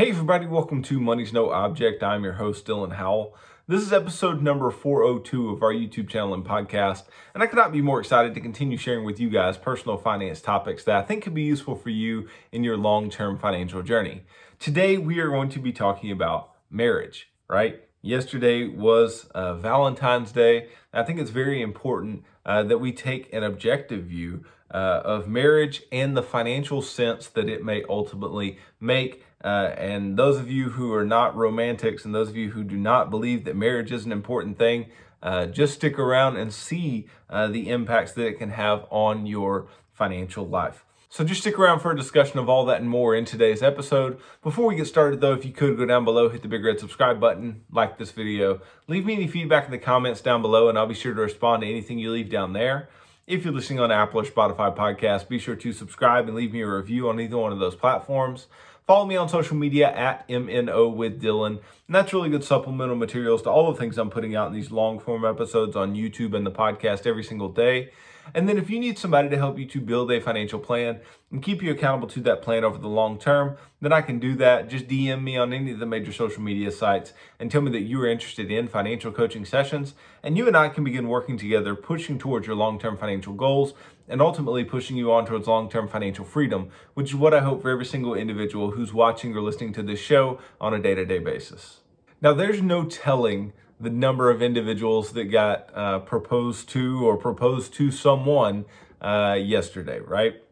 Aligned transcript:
Hey, 0.00 0.08
everybody, 0.08 0.46
welcome 0.46 0.82
to 0.84 0.98
Money's 0.98 1.30
No 1.30 1.50
Object. 1.50 2.02
I'm 2.02 2.24
your 2.24 2.32
host, 2.32 2.64
Dylan 2.64 2.94
Howell. 2.94 3.36
This 3.68 3.82
is 3.82 3.92
episode 3.92 4.40
number 4.40 4.70
402 4.70 5.50
of 5.50 5.62
our 5.62 5.74
YouTube 5.74 6.08
channel 6.08 6.32
and 6.32 6.42
podcast, 6.42 7.02
and 7.34 7.42
I 7.42 7.46
cannot 7.46 7.70
be 7.70 7.82
more 7.82 8.00
excited 8.00 8.32
to 8.32 8.40
continue 8.40 8.78
sharing 8.78 9.04
with 9.04 9.20
you 9.20 9.28
guys 9.28 9.58
personal 9.58 9.98
finance 9.98 10.40
topics 10.40 10.84
that 10.84 10.96
I 10.96 11.02
think 11.02 11.22
could 11.22 11.34
be 11.34 11.42
useful 11.42 11.74
for 11.74 11.90
you 11.90 12.30
in 12.50 12.64
your 12.64 12.78
long 12.78 13.10
term 13.10 13.36
financial 13.36 13.82
journey. 13.82 14.22
Today, 14.58 14.96
we 14.96 15.18
are 15.18 15.28
going 15.28 15.50
to 15.50 15.58
be 15.58 15.70
talking 15.70 16.10
about 16.10 16.52
marriage, 16.70 17.30
right? 17.46 17.82
Yesterday 18.00 18.68
was 18.68 19.26
uh, 19.34 19.52
Valentine's 19.56 20.32
Day. 20.32 20.68
I 20.94 21.02
think 21.02 21.20
it's 21.20 21.28
very 21.28 21.60
important 21.60 22.24
uh, 22.46 22.62
that 22.62 22.78
we 22.78 22.92
take 22.92 23.30
an 23.34 23.42
objective 23.42 24.04
view 24.04 24.46
uh, 24.72 25.02
of 25.04 25.28
marriage 25.28 25.82
and 25.92 26.16
the 26.16 26.22
financial 26.22 26.80
sense 26.80 27.26
that 27.26 27.50
it 27.50 27.62
may 27.62 27.82
ultimately 27.86 28.58
make. 28.80 29.24
Uh, 29.42 29.72
and 29.76 30.16
those 30.16 30.38
of 30.38 30.50
you 30.50 30.70
who 30.70 30.92
are 30.92 31.04
not 31.04 31.34
romantics 31.34 32.04
and 32.04 32.14
those 32.14 32.28
of 32.28 32.36
you 32.36 32.50
who 32.50 32.62
do 32.62 32.76
not 32.76 33.10
believe 33.10 33.44
that 33.44 33.56
marriage 33.56 33.90
is 33.90 34.04
an 34.04 34.12
important 34.12 34.58
thing, 34.58 34.86
uh, 35.22 35.46
just 35.46 35.74
stick 35.74 35.98
around 35.98 36.36
and 36.36 36.52
see 36.52 37.06
uh, 37.28 37.46
the 37.46 37.68
impacts 37.70 38.12
that 38.12 38.26
it 38.26 38.38
can 38.38 38.50
have 38.50 38.86
on 38.90 39.26
your 39.26 39.66
financial 39.92 40.46
life. 40.46 40.84
So 41.12 41.24
just 41.24 41.40
stick 41.40 41.58
around 41.58 41.80
for 41.80 41.90
a 41.90 41.96
discussion 41.96 42.38
of 42.38 42.48
all 42.48 42.64
that 42.66 42.80
and 42.80 42.88
more 42.88 43.16
in 43.16 43.24
today's 43.24 43.64
episode. 43.64 44.20
Before 44.42 44.66
we 44.66 44.76
get 44.76 44.86
started 44.86 45.20
though, 45.20 45.32
if 45.32 45.44
you 45.44 45.52
could 45.52 45.76
go 45.76 45.84
down 45.84 46.04
below, 46.04 46.28
hit 46.28 46.42
the 46.42 46.48
big 46.48 46.64
red 46.64 46.78
subscribe 46.78 47.18
button, 47.18 47.62
like 47.72 47.98
this 47.98 48.12
video, 48.12 48.60
leave 48.86 49.04
me 49.04 49.14
any 49.14 49.26
feedback 49.26 49.64
in 49.64 49.72
the 49.72 49.78
comments 49.78 50.20
down 50.20 50.40
below 50.40 50.68
and 50.68 50.78
I'll 50.78 50.86
be 50.86 50.94
sure 50.94 51.12
to 51.12 51.20
respond 51.20 51.62
to 51.62 51.68
anything 51.68 51.98
you 51.98 52.12
leave 52.12 52.30
down 52.30 52.52
there. 52.52 52.88
If 53.26 53.44
you're 53.44 53.52
listening 53.52 53.80
on 53.80 53.90
Apple 53.90 54.20
or 54.20 54.24
Spotify 54.24 54.74
podcast, 54.74 55.28
be 55.28 55.40
sure 55.40 55.56
to 55.56 55.72
subscribe 55.72 56.28
and 56.28 56.36
leave 56.36 56.52
me 56.52 56.60
a 56.60 56.68
review 56.68 57.08
on 57.08 57.18
either 57.20 57.38
one 57.38 57.52
of 57.52 57.58
those 57.58 57.74
platforms. 57.74 58.46
Follow 58.90 59.06
me 59.06 59.14
on 59.14 59.28
social 59.28 59.56
media 59.56 59.88
at 59.88 60.26
MNO 60.26 60.96
with 60.96 61.22
Dylan. 61.22 61.60
And 61.86 61.94
that's 61.94 62.12
really 62.12 62.28
good 62.28 62.42
supplemental 62.42 62.96
materials 62.96 63.40
to 63.42 63.48
all 63.48 63.70
the 63.70 63.78
things 63.78 63.96
I'm 63.96 64.10
putting 64.10 64.34
out 64.34 64.48
in 64.48 64.52
these 64.52 64.72
long 64.72 64.98
form 64.98 65.24
episodes 65.24 65.76
on 65.76 65.94
YouTube 65.94 66.34
and 66.34 66.44
the 66.44 66.50
podcast 66.50 67.06
every 67.06 67.22
single 67.22 67.50
day. 67.50 67.92
And 68.34 68.48
then 68.48 68.58
if 68.58 68.68
you 68.68 68.80
need 68.80 68.98
somebody 68.98 69.28
to 69.28 69.36
help 69.36 69.60
you 69.60 69.66
to 69.66 69.80
build 69.80 70.10
a 70.10 70.20
financial 70.20 70.58
plan 70.58 71.00
and 71.30 71.40
keep 71.40 71.62
you 71.62 71.70
accountable 71.70 72.08
to 72.08 72.20
that 72.22 72.42
plan 72.42 72.64
over 72.64 72.78
the 72.78 72.88
long 72.88 73.16
term, 73.16 73.56
then 73.80 73.92
I 73.92 74.02
can 74.02 74.18
do 74.18 74.34
that. 74.36 74.68
Just 74.68 74.88
DM 74.88 75.22
me 75.22 75.36
on 75.36 75.52
any 75.52 75.70
of 75.70 75.78
the 75.78 75.86
major 75.86 76.12
social 76.12 76.42
media 76.42 76.72
sites 76.72 77.12
and 77.38 77.48
tell 77.48 77.60
me 77.60 77.70
that 77.70 77.82
you 77.82 78.00
are 78.02 78.08
interested 78.08 78.50
in 78.50 78.66
financial 78.66 79.12
coaching 79.12 79.44
sessions. 79.44 79.94
And 80.24 80.36
you 80.36 80.48
and 80.48 80.56
I 80.56 80.68
can 80.68 80.82
begin 80.82 81.08
working 81.08 81.38
together, 81.38 81.76
pushing 81.76 82.18
towards 82.18 82.48
your 82.48 82.56
long 82.56 82.78
term 82.80 82.96
financial 82.96 83.34
goals 83.34 83.72
and 84.10 84.20
ultimately 84.20 84.64
pushing 84.64 84.96
you 84.96 85.12
on 85.12 85.24
towards 85.24 85.46
long 85.46 85.70
term 85.70 85.88
financial 85.88 86.24
freedom, 86.24 86.68
which 86.94 87.10
is 87.10 87.14
what 87.14 87.32
I 87.32 87.40
hope 87.40 87.62
for 87.62 87.70
every 87.70 87.86
single 87.86 88.14
individual 88.14 88.72
who's 88.72 88.92
watching 88.92 89.34
or 89.34 89.40
listening 89.40 89.72
to 89.74 89.82
this 89.82 90.00
show 90.00 90.38
on 90.60 90.74
a 90.74 90.78
day 90.78 90.94
to 90.94 91.06
day 91.06 91.18
basis. 91.18 91.80
Now, 92.20 92.34
there's 92.34 92.60
no 92.60 92.84
telling 92.84 93.52
the 93.80 93.88
number 93.88 94.28
of 94.28 94.42
individuals 94.42 95.12
that 95.12 95.24
got 95.24 95.70
uh, 95.74 96.00
proposed 96.00 96.68
to 96.70 97.06
or 97.06 97.16
proposed 97.16 97.72
to 97.74 97.90
someone 97.90 98.66
uh, 99.00 99.38
yesterday, 99.40 100.00
right? 100.00 100.42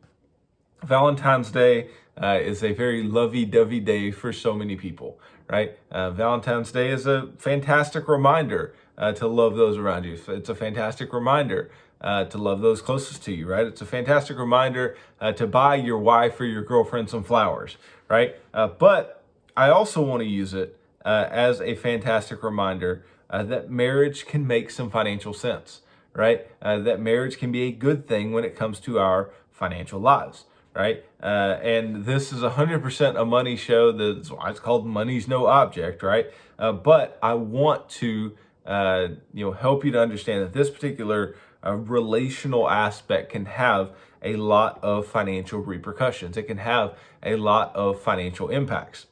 Valentine's 0.83 1.51
Day 1.51 1.91
uh, 2.21 2.39
is 2.41 2.63
a 2.63 2.73
very 2.73 3.03
lovey 3.03 3.45
dovey 3.45 3.81
day 3.81 4.11
for 4.11 4.33
so 4.33 4.55
many 4.55 4.77
people, 4.77 5.21
right? 5.51 5.79
Uh, 5.91 6.11
Valentine's 6.11 6.73
Day 6.73 6.91
is 6.91 7.07
a 7.07 7.31
fantastic 7.37 8.09
reminder 8.09 8.75
uh, 8.97 9.13
to 9.13 9.27
love 9.27 9.57
those 9.57 9.77
around 9.77 10.05
you. 10.05 10.19
It's 10.29 10.49
a 10.49 10.55
fantastic 10.55 11.13
reminder 11.13 11.71
uh, 12.01 12.25
to 12.25 12.39
love 12.39 12.61
those 12.61 12.81
closest 12.81 13.23
to 13.25 13.33
you, 13.33 13.47
right? 13.47 13.67
It's 13.67 13.81
a 13.81 13.87
fantastic 13.87 14.39
reminder 14.39 14.97
to 15.37 15.47
buy 15.47 15.75
your 15.75 15.99
wife 15.99 16.41
or 16.41 16.45
your 16.45 16.63
girlfriend 16.63 17.11
some 17.11 17.25
flowers, 17.25 17.77
right? 18.09 18.37
but 18.79 19.25
I 19.57 19.71
also 19.71 20.01
want 20.03 20.21
to 20.23 20.29
use 20.29 20.55
it 20.55 20.79
as 21.05 21.61
a 21.61 21.75
fantastic 21.75 22.43
reminder 22.43 23.05
uh, 23.31 23.43
that 23.45 23.71
marriage 23.71 24.27
can 24.27 24.47
make 24.47 24.71
some 24.71 24.91
financial 24.91 25.35
sense, 25.35 25.83
right? 26.15 26.47
Uh, 26.63 26.79
that 26.79 27.01
marriage 27.01 27.39
can 27.39 27.53
be 27.53 27.63
a 27.65 27.73
good 27.73 28.07
thing 28.07 28.33
when 28.33 28.45
it 28.45 28.57
comes 28.57 28.81
to 28.81 28.99
our 28.99 29.31
financial 29.51 30.01
lives, 30.01 30.45
right? 30.75 31.05
Uh, 31.23 31.59
and 31.63 32.05
this 32.05 32.33
is 32.33 32.43
100% 32.43 33.21
a 33.21 33.25
money 33.25 33.57
show. 33.57 33.93
That's 33.93 34.31
why 34.31 34.51
it's 34.51 34.61
called 34.61 34.87
Money's 34.87 35.29
No 35.29 35.47
Object, 35.47 36.03
right? 36.03 36.27
Uh, 36.59 36.73
but 36.73 37.19
I 37.23 37.35
want 37.35 37.89
to, 37.91 38.37
uh, 38.65 39.09
you 39.35 39.45
know, 39.45 39.53
help 39.53 39.85
you 39.85 39.93
to 39.93 40.01
understand 40.01 40.43
that 40.43 40.53
this 40.53 40.71
particular 40.71 41.35
uh, 41.65 41.75
relational 41.75 42.69
aspect 42.69 43.33
can 43.33 43.47
have 43.47 43.93
a 44.23 44.37
lot 44.37 44.79
of 44.83 45.07
financial 45.07 45.61
repercussions. 45.61 46.37
It 46.37 46.45
can 46.45 46.59
have 46.59 46.97
a 47.23 47.37
lot 47.37 47.75
of 47.75 48.01
financial 48.01 48.49
impacts. 48.49 49.07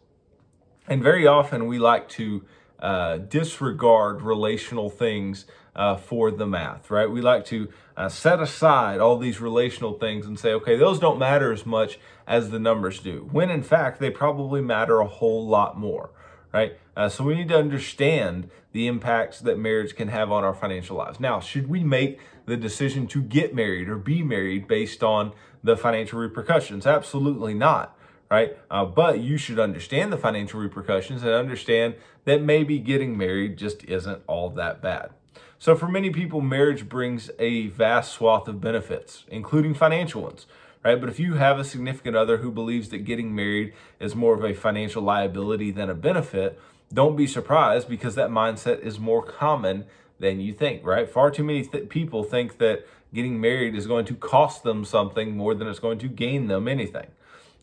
And 0.89 1.03
very 1.03 1.27
often 1.27 1.67
we 1.67 1.79
like 1.79 2.09
to 2.11 2.45
uh, 2.79 3.19
disregard 3.19 4.23
relational 4.23 4.91
things 4.91 5.47
uh, 5.75 5.97
for 5.97 6.31
the 6.31 6.47
math, 6.47 6.91
right? 6.91 7.11
We 7.11 7.21
like 7.21 7.45
to 7.47 7.69
uh, 7.97 8.09
set 8.09 8.41
aside 8.41 9.01
all 9.01 9.19
these 9.19 9.41
relational 9.41 9.95
things 9.95 10.27
and 10.27 10.39
say, 10.39 10.53
okay, 10.53 10.77
those 10.77 10.99
don't 10.99 11.19
matter 11.19 11.53
as 11.53 11.67
much 11.67 11.99
as 12.27 12.51
the 12.51 12.59
numbers 12.59 12.99
do, 13.01 13.29
when 13.31 13.51
in 13.51 13.63
fact 13.63 14.01
they 14.01 14.11
probably 14.11 14.61
matter 14.61 15.01
a 15.01 15.07
whole 15.07 15.47
lot 15.47 15.79
more, 15.79 16.11
right? 16.57 16.79
Uh, 16.97 17.09
so 17.09 17.23
we 17.23 17.35
need 17.35 17.49
to 17.49 17.59
understand 17.59 18.49
the 18.73 18.87
impacts 18.87 19.41
that 19.41 19.59
marriage 19.59 19.95
can 19.95 20.09
have 20.09 20.33
on 20.33 20.43
our 20.43 20.55
financial 20.55 20.97
lives. 20.97 21.21
Now, 21.21 21.39
should 21.39 21.69
we 21.69 21.85
make 21.85 22.19
the 22.47 22.57
decision 22.57 23.07
to 23.09 23.21
get 23.21 23.55
married 23.55 23.89
or 23.91 23.97
be 23.97 24.23
married 24.23 24.67
based 24.67 25.03
on 25.03 25.33
the 25.63 25.77
financial 25.77 26.19
repercussions? 26.19 26.87
Absolutely 26.87 27.55
not 27.55 27.93
right? 28.29 28.57
Uh, 28.71 28.85
but 28.85 29.21
you 29.21 29.37
should 29.37 29.61
understand 29.61 30.13
the 30.13 30.17
financial 30.17 30.59
repercussions 30.59 31.23
and 31.23 31.31
understand 31.31 31.95
that 32.25 32.43
maybe 32.43 32.79
getting 32.81 33.17
married 33.17 33.57
just 33.57 33.85
isn't 33.85 34.21
all 34.27 34.51
that 34.51 34.83
bad. 34.83 35.11
So, 35.59 35.75
for 35.75 35.89
many 35.89 36.11
people, 36.11 36.41
marriage 36.41 36.89
brings 36.89 37.31
a 37.39 37.69
vast 37.69 38.13
swath 38.13 38.49
of 38.49 38.61
benefits, 38.61 39.25
including 39.29 39.75
financial 39.75 40.23
ones, 40.23 40.47
right? 40.87 41.01
But 41.01 41.09
if 41.09 41.19
you 41.19 41.35
have 41.35 41.59
a 41.59 41.65
significant 41.65 42.17
other 42.17 42.37
who 42.37 42.53
believes 42.53 42.91
that 42.91 42.99
getting 42.99 43.35
married 43.35 43.73
is 43.99 44.15
more 44.15 44.35
of 44.35 44.45
a 44.45 44.55
financial 44.55 45.03
liability 45.03 45.73
than 45.73 45.91
a 45.91 45.95
benefit, 45.95 46.61
don't 46.95 47.17
be 47.17 47.27
surprised 47.27 47.89
because 47.89 48.15
that 48.15 48.31
mindset 48.31 48.79
is 48.81 49.01
more 49.01 49.21
common 49.21 49.85
than 50.21 50.41
you 50.41 50.53
think, 50.53 50.87
right? 50.87 51.11
Far 51.11 51.33
too 51.33 51.43
many 51.43 51.65
th- 51.65 51.89
people 51.89 52.23
think 52.23 52.59
that 52.59 52.87
getting 53.13 53.41
married 53.41 53.75
is 53.75 53.89
going 53.89 54.05
to 54.05 54.15
cost 54.15 54.63
them 54.63 54.85
something 54.85 55.37
more 55.37 55.57
than 55.57 55.67
it's 55.67 55.81
going 55.81 55.99
to 55.99 56.09
gain 56.09 56.47
them 56.47 56.69
anything. 56.69 57.09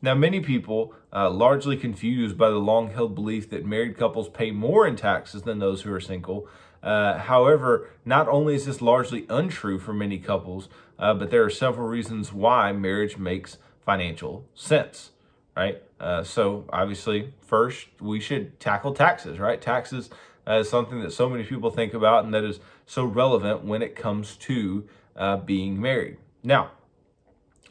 Now, 0.01 0.16
many 0.16 0.41
people, 0.41 0.94
uh, 1.13 1.29
largely 1.29 1.78
confused 1.78 2.38
by 2.38 2.50
the 2.50 2.57
long 2.57 2.90
held 2.90 3.16
belief 3.16 3.50
that 3.51 3.66
married 3.66 3.97
couples 3.97 4.28
pay 4.28 4.51
more 4.51 4.85
in 4.85 4.97
taxes 4.97 5.44
than 5.44 5.59
those 5.59 5.84
who 5.84 5.94
are 5.94 6.01
single. 6.01 6.50
Uh, 6.84 7.18
however, 7.18 7.90
not 8.04 8.28
only 8.28 8.56
is 8.56 8.66
this 8.66 8.82
largely 8.82 9.26
untrue 9.30 9.80
for 9.80 9.94
many 9.94 10.20
couples, 10.20 10.68
uh, 11.00 11.14
but 11.14 11.32
there 11.32 11.44
are 11.44 11.50
several 11.50 11.88
reasons 11.88 12.34
why 12.34 12.72
marriage 12.74 13.18
makes 13.18 13.58
financial 13.80 14.46
sense, 14.54 15.12
right? 15.56 15.82
Uh, 16.00 16.24
so, 16.24 16.66
obviously, 16.70 17.34
first, 17.42 17.88
we 18.02 18.20
should 18.20 18.60
tackle 18.60 18.94
taxes, 18.94 19.40
right? 19.40 19.62
Taxes 19.62 20.10
uh, 20.46 20.56
is 20.56 20.70
something 20.70 21.02
that 21.02 21.14
so 21.14 21.30
many 21.30 21.44
people 21.44 21.70
think 21.70 21.94
about 21.94 22.26
and 22.26 22.34
that 22.34 22.44
is 22.44 22.60
so 22.86 23.06
relevant 23.06 23.64
when 23.64 23.82
it 23.82 23.96
comes 23.96 24.36
to 24.36 24.88
uh, 25.16 25.38
being 25.38 25.80
married. 25.82 26.18
Now, 26.44 26.72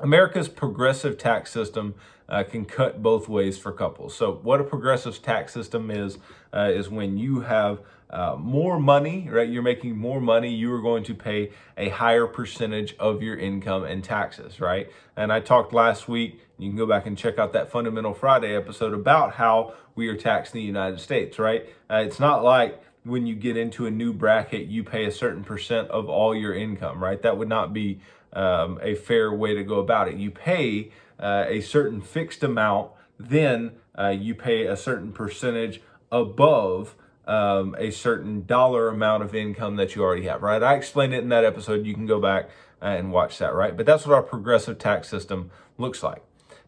America's 0.00 0.48
progressive 0.48 1.18
tax 1.18 1.52
system 1.52 1.94
uh, 2.28 2.42
can 2.44 2.64
cut 2.64 3.02
both 3.02 3.28
ways 3.28 3.58
for 3.58 3.72
couples. 3.72 4.14
So, 4.16 4.40
what 4.42 4.60
a 4.60 4.64
progressive 4.64 5.20
tax 5.22 5.52
system 5.52 5.90
is, 5.90 6.18
uh, 6.52 6.70
is 6.72 6.88
when 6.88 7.18
you 7.18 7.40
have 7.40 7.80
uh, 8.12 8.36
more 8.38 8.78
money, 8.78 9.26
right? 9.30 9.48
You're 9.48 9.62
making 9.62 9.96
more 9.96 10.20
money, 10.20 10.54
you 10.54 10.72
are 10.74 10.82
going 10.82 11.02
to 11.04 11.14
pay 11.14 11.50
a 11.78 11.88
higher 11.88 12.26
percentage 12.26 12.94
of 12.98 13.22
your 13.22 13.36
income 13.36 13.86
in 13.86 14.02
taxes, 14.02 14.60
right? 14.60 14.90
And 15.16 15.32
I 15.32 15.40
talked 15.40 15.72
last 15.72 16.08
week, 16.08 16.40
you 16.58 16.68
can 16.68 16.76
go 16.76 16.86
back 16.86 17.06
and 17.06 17.16
check 17.16 17.38
out 17.38 17.54
that 17.54 17.70
Fundamental 17.70 18.12
Friday 18.12 18.54
episode 18.54 18.92
about 18.92 19.34
how 19.34 19.74
we 19.94 20.08
are 20.08 20.16
taxed 20.16 20.54
in 20.54 20.60
the 20.60 20.66
United 20.66 21.00
States, 21.00 21.38
right? 21.38 21.66
Uh, 21.90 22.02
it's 22.06 22.20
not 22.20 22.44
like 22.44 22.82
when 23.04 23.26
you 23.26 23.34
get 23.34 23.56
into 23.56 23.86
a 23.86 23.90
new 23.90 24.12
bracket, 24.12 24.68
you 24.68 24.84
pay 24.84 25.06
a 25.06 25.10
certain 25.10 25.42
percent 25.42 25.88
of 25.88 26.08
all 26.08 26.34
your 26.34 26.54
income, 26.54 27.02
right? 27.02 27.20
That 27.22 27.38
would 27.38 27.48
not 27.48 27.72
be 27.72 28.00
um, 28.34 28.78
a 28.82 28.94
fair 28.94 29.32
way 29.32 29.54
to 29.54 29.64
go 29.64 29.78
about 29.78 30.08
it. 30.08 30.16
You 30.16 30.30
pay 30.30 30.92
uh, 31.18 31.44
a 31.48 31.60
certain 31.62 32.00
fixed 32.00 32.42
amount, 32.42 32.92
then 33.18 33.72
uh, 33.98 34.08
you 34.08 34.34
pay 34.34 34.66
a 34.66 34.76
certain 34.76 35.12
percentage 35.12 35.80
above 36.10 36.94
um, 37.26 37.76
a 37.78 37.90
certain 37.90 38.44
dollar 38.46 38.88
amount 38.88 39.22
of 39.22 39.34
income 39.34 39.76
that 39.76 39.94
you 39.94 40.02
already 40.02 40.26
have, 40.26 40.42
right? 40.42 40.62
I 40.62 40.74
explained 40.74 41.14
it 41.14 41.22
in 41.22 41.28
that 41.28 41.44
episode. 41.44 41.86
You 41.86 41.94
can 41.94 42.06
go 42.06 42.20
back 42.20 42.50
uh, 42.80 42.86
and 42.86 43.12
watch 43.12 43.38
that, 43.38 43.54
right? 43.54 43.76
But 43.76 43.86
that's 43.86 44.06
what 44.06 44.14
our 44.14 44.22
progressive 44.22 44.78
tax 44.78 45.08
system 45.08 45.50
looks 45.78 46.02
like. 46.02 46.22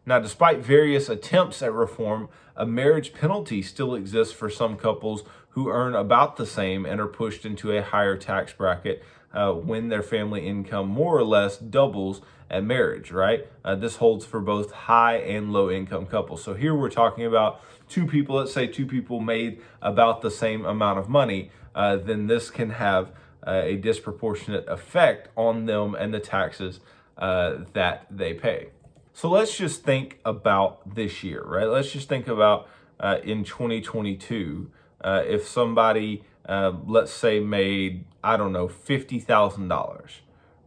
Now, 0.05 0.19
despite 0.19 0.59
various 0.59 1.09
attempts 1.09 1.61
at 1.61 1.73
reform, 1.73 2.29
a 2.55 2.65
marriage 2.65 3.13
penalty 3.13 3.61
still 3.61 3.95
exists 3.95 4.33
for 4.33 4.49
some 4.49 4.77
couples 4.77 5.23
who 5.49 5.69
earn 5.69 5.95
about 5.95 6.37
the 6.37 6.45
same 6.45 6.85
and 6.85 7.01
are 7.01 7.07
pushed 7.07 7.45
into 7.45 7.71
a 7.71 7.81
higher 7.81 8.15
tax 8.15 8.53
bracket 8.53 9.03
uh, 9.33 9.51
when 9.51 9.89
their 9.89 10.03
family 10.03 10.47
income 10.47 10.87
more 10.87 11.17
or 11.17 11.23
less 11.23 11.57
doubles 11.57 12.21
at 12.49 12.63
marriage, 12.63 13.11
right? 13.11 13.47
Uh, 13.63 13.75
this 13.75 13.97
holds 13.97 14.25
for 14.25 14.39
both 14.39 14.71
high 14.71 15.17
and 15.17 15.51
low 15.51 15.69
income 15.69 16.05
couples. 16.05 16.43
So 16.43 16.53
here 16.53 16.75
we're 16.75 16.89
talking 16.89 17.25
about 17.25 17.61
two 17.87 18.05
people, 18.05 18.35
let's 18.35 18.53
say 18.53 18.67
two 18.67 18.85
people 18.85 19.19
made 19.19 19.61
about 19.81 20.21
the 20.21 20.31
same 20.31 20.65
amount 20.65 20.99
of 20.99 21.09
money, 21.09 21.51
uh, 21.73 21.97
then 21.97 22.27
this 22.27 22.49
can 22.49 22.71
have 22.71 23.11
uh, 23.45 23.61
a 23.63 23.75
disproportionate 23.75 24.67
effect 24.67 25.29
on 25.35 25.65
them 25.65 25.95
and 25.95 26.13
the 26.13 26.19
taxes 26.19 26.79
uh, 27.17 27.57
that 27.73 28.07
they 28.09 28.33
pay. 28.33 28.69
So 29.13 29.29
let's 29.29 29.55
just 29.55 29.83
think 29.83 30.19
about 30.25 30.95
this 30.95 31.23
year, 31.23 31.43
right? 31.43 31.67
Let's 31.67 31.91
just 31.91 32.09
think 32.09 32.27
about 32.27 32.67
uh, 32.99 33.19
in 33.23 33.43
2022, 33.43 34.71
uh, 35.01 35.23
if 35.25 35.47
somebody, 35.47 36.23
uh, 36.47 36.73
let's 36.85 37.11
say, 37.11 37.39
made, 37.39 38.05
I 38.23 38.35
don't 38.35 38.51
know, 38.51 38.67
$50,000, 38.67 40.11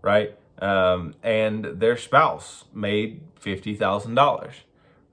right? 0.02 0.36
Um, 0.60 1.14
and 1.22 1.64
their 1.64 1.96
spouse 1.96 2.64
made 2.72 3.20
$50,000, 3.40 4.52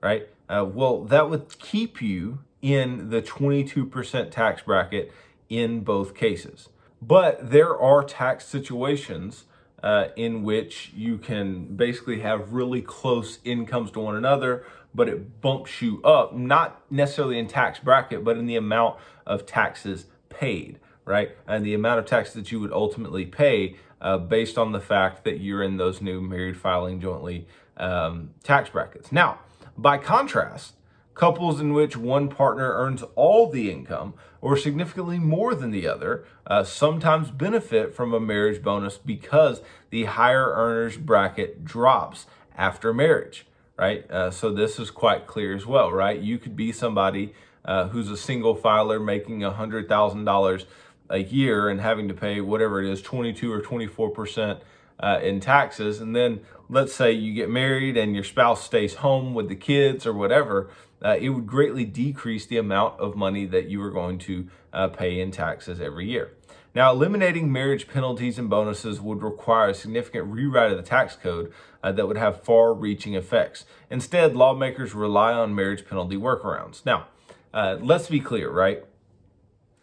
right? 0.02 0.28
Uh, 0.48 0.64
well, 0.64 1.04
that 1.04 1.28
would 1.28 1.58
keep 1.58 2.00
you 2.00 2.40
in 2.62 3.10
the 3.10 3.22
22% 3.22 4.30
tax 4.30 4.62
bracket 4.62 5.12
in 5.48 5.80
both 5.80 6.14
cases. 6.14 6.68
But 7.00 7.50
there 7.50 7.78
are 7.78 8.02
tax 8.02 8.46
situations 8.46 9.44
uh, 9.82 10.08
in 10.16 10.42
which 10.42 10.92
you 10.94 11.18
can 11.18 11.76
basically 11.76 12.20
have 12.20 12.52
really 12.52 12.82
close 12.82 13.38
incomes 13.44 13.90
to 13.92 14.00
one 14.00 14.16
another, 14.16 14.64
but 14.94 15.08
it 15.08 15.40
bumps 15.40 15.82
you 15.82 16.02
up, 16.02 16.34
not 16.34 16.80
necessarily 16.90 17.38
in 17.38 17.46
tax 17.46 17.78
bracket, 17.78 18.24
but 18.24 18.36
in 18.36 18.46
the 18.46 18.56
amount 18.56 18.96
of 19.26 19.44
taxes 19.44 20.06
paid, 20.28 20.80
right? 21.04 21.32
And 21.46 21.64
the 21.64 21.74
amount 21.74 21.98
of 21.98 22.06
tax 22.06 22.32
that 22.32 22.50
you 22.50 22.58
would 22.60 22.72
ultimately 22.72 23.26
pay 23.26 23.76
uh, 24.00 24.18
based 24.18 24.58
on 24.58 24.72
the 24.72 24.80
fact 24.80 25.24
that 25.24 25.40
you're 25.40 25.62
in 25.62 25.76
those 25.76 26.00
new 26.00 26.20
married 26.20 26.56
filing 26.56 27.00
jointly 27.00 27.46
um, 27.76 28.30
tax 28.42 28.70
brackets. 28.70 29.12
Now, 29.12 29.40
by 29.76 29.98
contrast, 29.98 30.74
couples 31.14 31.60
in 31.60 31.72
which 31.72 31.96
one 31.96 32.28
partner 32.28 32.72
earns 32.74 33.02
all 33.14 33.50
the 33.50 33.70
income 33.70 34.14
or 34.40 34.56
significantly 34.56 35.18
more 35.18 35.54
than 35.54 35.70
the 35.70 35.88
other 35.88 36.24
uh, 36.46 36.62
sometimes 36.62 37.30
benefit 37.30 37.94
from 37.94 38.12
a 38.12 38.20
marriage 38.20 38.62
bonus 38.62 38.98
because 38.98 39.62
the 39.90 40.04
higher 40.04 40.52
earners 40.52 40.96
bracket 40.96 41.64
drops 41.64 42.26
after 42.56 42.92
marriage, 42.92 43.46
right? 43.78 44.08
Uh, 44.10 44.30
so 44.30 44.52
this 44.52 44.78
is 44.78 44.90
quite 44.90 45.26
clear 45.26 45.54
as 45.54 45.66
well, 45.66 45.90
right? 45.90 46.20
You 46.20 46.38
could 46.38 46.54
be 46.54 46.70
somebody 46.70 47.34
uh, 47.64 47.88
who's 47.88 48.10
a 48.10 48.16
single 48.16 48.54
filer 48.54 49.00
making 49.00 49.40
$100,000 49.40 50.64
a 51.08 51.18
year 51.18 51.68
and 51.68 51.80
having 51.80 52.08
to 52.08 52.14
pay 52.14 52.40
whatever 52.40 52.82
it 52.82 52.90
is, 52.90 53.02
22 53.02 53.52
or 53.52 53.60
24 53.60 54.10
percent 54.10 54.60
uh, 55.00 55.20
in 55.22 55.40
taxes. 55.40 56.00
And 56.00 56.14
then 56.14 56.40
let's 56.68 56.94
say 56.94 57.12
you 57.12 57.32
get 57.34 57.48
married 57.48 57.96
and 57.96 58.14
your 58.14 58.24
spouse 58.24 58.64
stays 58.64 58.96
home 58.96 59.34
with 59.34 59.48
the 59.48 59.56
kids 59.56 60.06
or 60.06 60.12
whatever, 60.12 60.70
uh, 61.04 61.16
it 61.20 61.28
would 61.30 61.46
greatly 61.46 61.84
decrease 61.84 62.46
the 62.46 62.58
amount 62.58 62.98
of 63.00 63.16
money 63.16 63.46
that 63.46 63.68
you 63.68 63.82
are 63.82 63.90
going 63.90 64.18
to 64.18 64.48
uh, 64.72 64.88
pay 64.88 65.20
in 65.20 65.30
taxes 65.30 65.80
every 65.80 66.08
year. 66.08 66.32
Now, 66.74 66.92
eliminating 66.92 67.50
marriage 67.50 67.88
penalties 67.88 68.38
and 68.38 68.50
bonuses 68.50 69.00
would 69.00 69.22
require 69.22 69.70
a 69.70 69.74
significant 69.74 70.26
rewrite 70.26 70.72
of 70.72 70.76
the 70.76 70.82
tax 70.82 71.16
code 71.16 71.50
uh, 71.82 71.92
that 71.92 72.06
would 72.06 72.18
have 72.18 72.42
far 72.42 72.74
reaching 72.74 73.14
effects. 73.14 73.64
Instead, 73.88 74.36
lawmakers 74.36 74.94
rely 74.94 75.32
on 75.32 75.54
marriage 75.54 75.88
penalty 75.88 76.16
workarounds. 76.16 76.84
Now, 76.84 77.06
uh, 77.54 77.78
let's 77.80 78.08
be 78.08 78.20
clear, 78.20 78.50
right? 78.50 78.84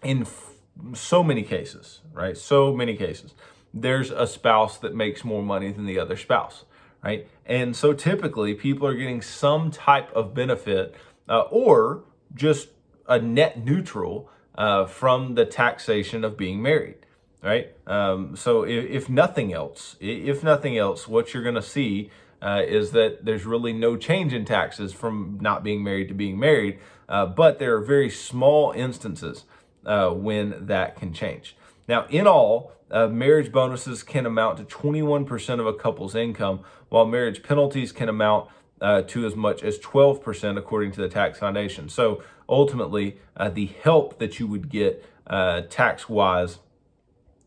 In 0.03 0.21
f- 0.21 0.51
so 0.93 1.23
many 1.23 1.41
cases, 1.41 2.01
right? 2.11 2.37
So 2.37 2.73
many 2.73 2.95
cases, 2.95 3.33
there's 3.73 4.11
a 4.11 4.27
spouse 4.27 4.77
that 4.77 4.93
makes 4.93 5.23
more 5.23 5.41
money 5.41 5.71
than 5.71 5.87
the 5.87 5.97
other 5.97 6.15
spouse, 6.15 6.65
right? 7.03 7.27
And 7.45 7.75
so 7.75 7.93
typically 7.93 8.53
people 8.53 8.87
are 8.87 8.95
getting 8.95 9.21
some 9.21 9.71
type 9.71 10.11
of 10.13 10.33
benefit 10.33 10.95
uh, 11.27 11.41
or 11.41 12.03
just 12.33 12.69
a 13.07 13.19
net 13.19 13.63
neutral 13.63 14.29
uh, 14.55 14.85
from 14.85 15.35
the 15.35 15.45
taxation 15.45 16.23
of 16.23 16.37
being 16.37 16.61
married, 16.61 16.95
right? 17.41 17.75
Um, 17.85 18.35
so 18.35 18.63
if, 18.63 18.85
if, 18.85 19.09
nothing 19.09 19.53
else, 19.53 19.95
if 19.99 20.43
nothing 20.43 20.77
else, 20.77 21.07
what 21.07 21.33
you're 21.33 21.43
going 21.43 21.55
to 21.55 21.61
see 21.61 22.11
uh, 22.41 22.61
is 22.65 22.91
that 22.91 23.25
there's 23.25 23.45
really 23.45 23.73
no 23.73 23.97
change 23.97 24.33
in 24.33 24.45
taxes 24.45 24.93
from 24.93 25.37
not 25.41 25.63
being 25.63 25.83
married 25.83 26.07
to 26.09 26.13
being 26.13 26.39
married, 26.39 26.79
uh, 27.09 27.25
but 27.25 27.59
there 27.59 27.75
are 27.75 27.81
very 27.81 28.09
small 28.09 28.71
instances 28.71 29.45
uh, 29.85 30.09
when 30.09 30.67
that 30.67 30.95
can 30.95 31.13
change. 31.13 31.55
Now, 31.87 32.05
in 32.09 32.27
all, 32.27 32.71
uh, 32.89 33.07
marriage 33.07 33.51
bonuses 33.51 34.03
can 34.03 34.25
amount 34.25 34.57
to 34.57 34.63
21% 34.63 35.59
of 35.59 35.65
a 35.65 35.73
couple's 35.73 36.15
income, 36.15 36.61
while 36.89 37.05
marriage 37.05 37.43
penalties 37.43 37.91
can 37.91 38.07
amount 38.09 38.49
uh, 38.81 39.01
to 39.03 39.25
as 39.25 39.35
much 39.35 39.63
as 39.63 39.79
12%, 39.79 40.57
according 40.57 40.91
to 40.91 41.01
the 41.01 41.09
Tax 41.09 41.39
Foundation. 41.39 41.89
So 41.89 42.23
ultimately, 42.47 43.17
uh, 43.35 43.49
the 43.49 43.65
help 43.65 44.19
that 44.19 44.39
you 44.39 44.47
would 44.47 44.69
get 44.69 45.05
uh, 45.25 45.61
tax 45.69 46.07
wise 46.09 46.59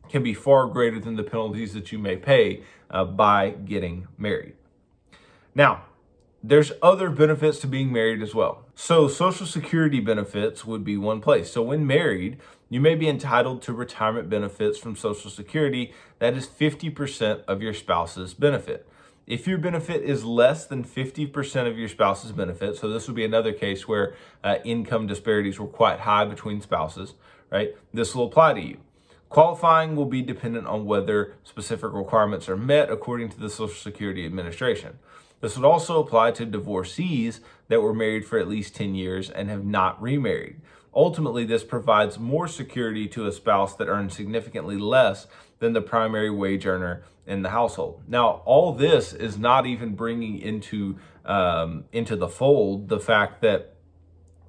can 0.08 0.22
be 0.22 0.34
far 0.34 0.66
greater 0.66 0.98
than 0.98 1.16
the 1.16 1.22
penalties 1.22 1.74
that 1.74 1.92
you 1.92 1.98
may 1.98 2.16
pay 2.16 2.62
uh, 2.90 3.04
by 3.04 3.50
getting 3.50 4.08
married. 4.16 4.54
Now, 5.54 5.84
there's 6.42 6.72
other 6.82 7.10
benefits 7.10 7.58
to 7.60 7.66
being 7.66 7.92
married 7.92 8.22
as 8.22 8.34
well. 8.34 8.64
So, 8.74 9.08
Social 9.08 9.46
Security 9.46 10.00
benefits 10.00 10.64
would 10.64 10.84
be 10.84 10.96
one 10.96 11.20
place. 11.20 11.50
So, 11.50 11.62
when 11.62 11.86
married, 11.86 12.38
you 12.68 12.80
may 12.80 12.94
be 12.94 13.08
entitled 13.08 13.62
to 13.62 13.72
retirement 13.72 14.28
benefits 14.28 14.78
from 14.78 14.96
Social 14.96 15.30
Security 15.30 15.92
that 16.18 16.34
is 16.34 16.46
50% 16.46 17.44
of 17.44 17.62
your 17.62 17.74
spouse's 17.74 18.34
benefit. 18.34 18.86
If 19.26 19.48
your 19.48 19.58
benefit 19.58 20.02
is 20.02 20.24
less 20.24 20.66
than 20.66 20.84
50% 20.84 21.66
of 21.66 21.76
your 21.76 21.88
spouse's 21.88 22.30
benefit, 22.30 22.76
so 22.76 22.88
this 22.88 23.08
would 23.08 23.16
be 23.16 23.24
another 23.24 23.52
case 23.52 23.88
where 23.88 24.14
uh, 24.44 24.56
income 24.64 25.08
disparities 25.08 25.58
were 25.58 25.66
quite 25.66 26.00
high 26.00 26.24
between 26.24 26.60
spouses, 26.60 27.14
right? 27.50 27.74
This 27.92 28.14
will 28.14 28.26
apply 28.26 28.54
to 28.54 28.60
you. 28.60 28.78
Qualifying 29.28 29.96
will 29.96 30.06
be 30.06 30.22
dependent 30.22 30.68
on 30.68 30.84
whether 30.84 31.34
specific 31.42 31.92
requirements 31.92 32.48
are 32.48 32.56
met 32.56 32.88
according 32.88 33.30
to 33.30 33.40
the 33.40 33.50
Social 33.50 33.74
Security 33.74 34.24
Administration. 34.24 34.98
This 35.40 35.56
would 35.56 35.66
also 35.66 36.00
apply 36.00 36.32
to 36.32 36.46
divorcees 36.46 37.40
that 37.68 37.82
were 37.82 37.94
married 37.94 38.24
for 38.24 38.38
at 38.38 38.48
least 38.48 38.74
10 38.74 38.94
years 38.94 39.30
and 39.30 39.48
have 39.48 39.64
not 39.64 40.00
remarried. 40.00 40.60
Ultimately, 40.94 41.44
this 41.44 41.62
provides 41.62 42.18
more 42.18 42.48
security 42.48 43.06
to 43.08 43.26
a 43.26 43.32
spouse 43.32 43.74
that 43.74 43.88
earns 43.88 44.16
significantly 44.16 44.78
less 44.78 45.26
than 45.58 45.74
the 45.74 45.82
primary 45.82 46.30
wage 46.30 46.66
earner 46.66 47.04
in 47.26 47.42
the 47.42 47.50
household. 47.50 48.02
Now, 48.08 48.42
all 48.46 48.72
this 48.72 49.12
is 49.12 49.36
not 49.36 49.66
even 49.66 49.94
bringing 49.94 50.38
into 50.38 50.96
um, 51.24 51.84
into 51.92 52.14
the 52.16 52.28
fold 52.28 52.88
the 52.88 53.00
fact 53.00 53.42
that 53.42 53.74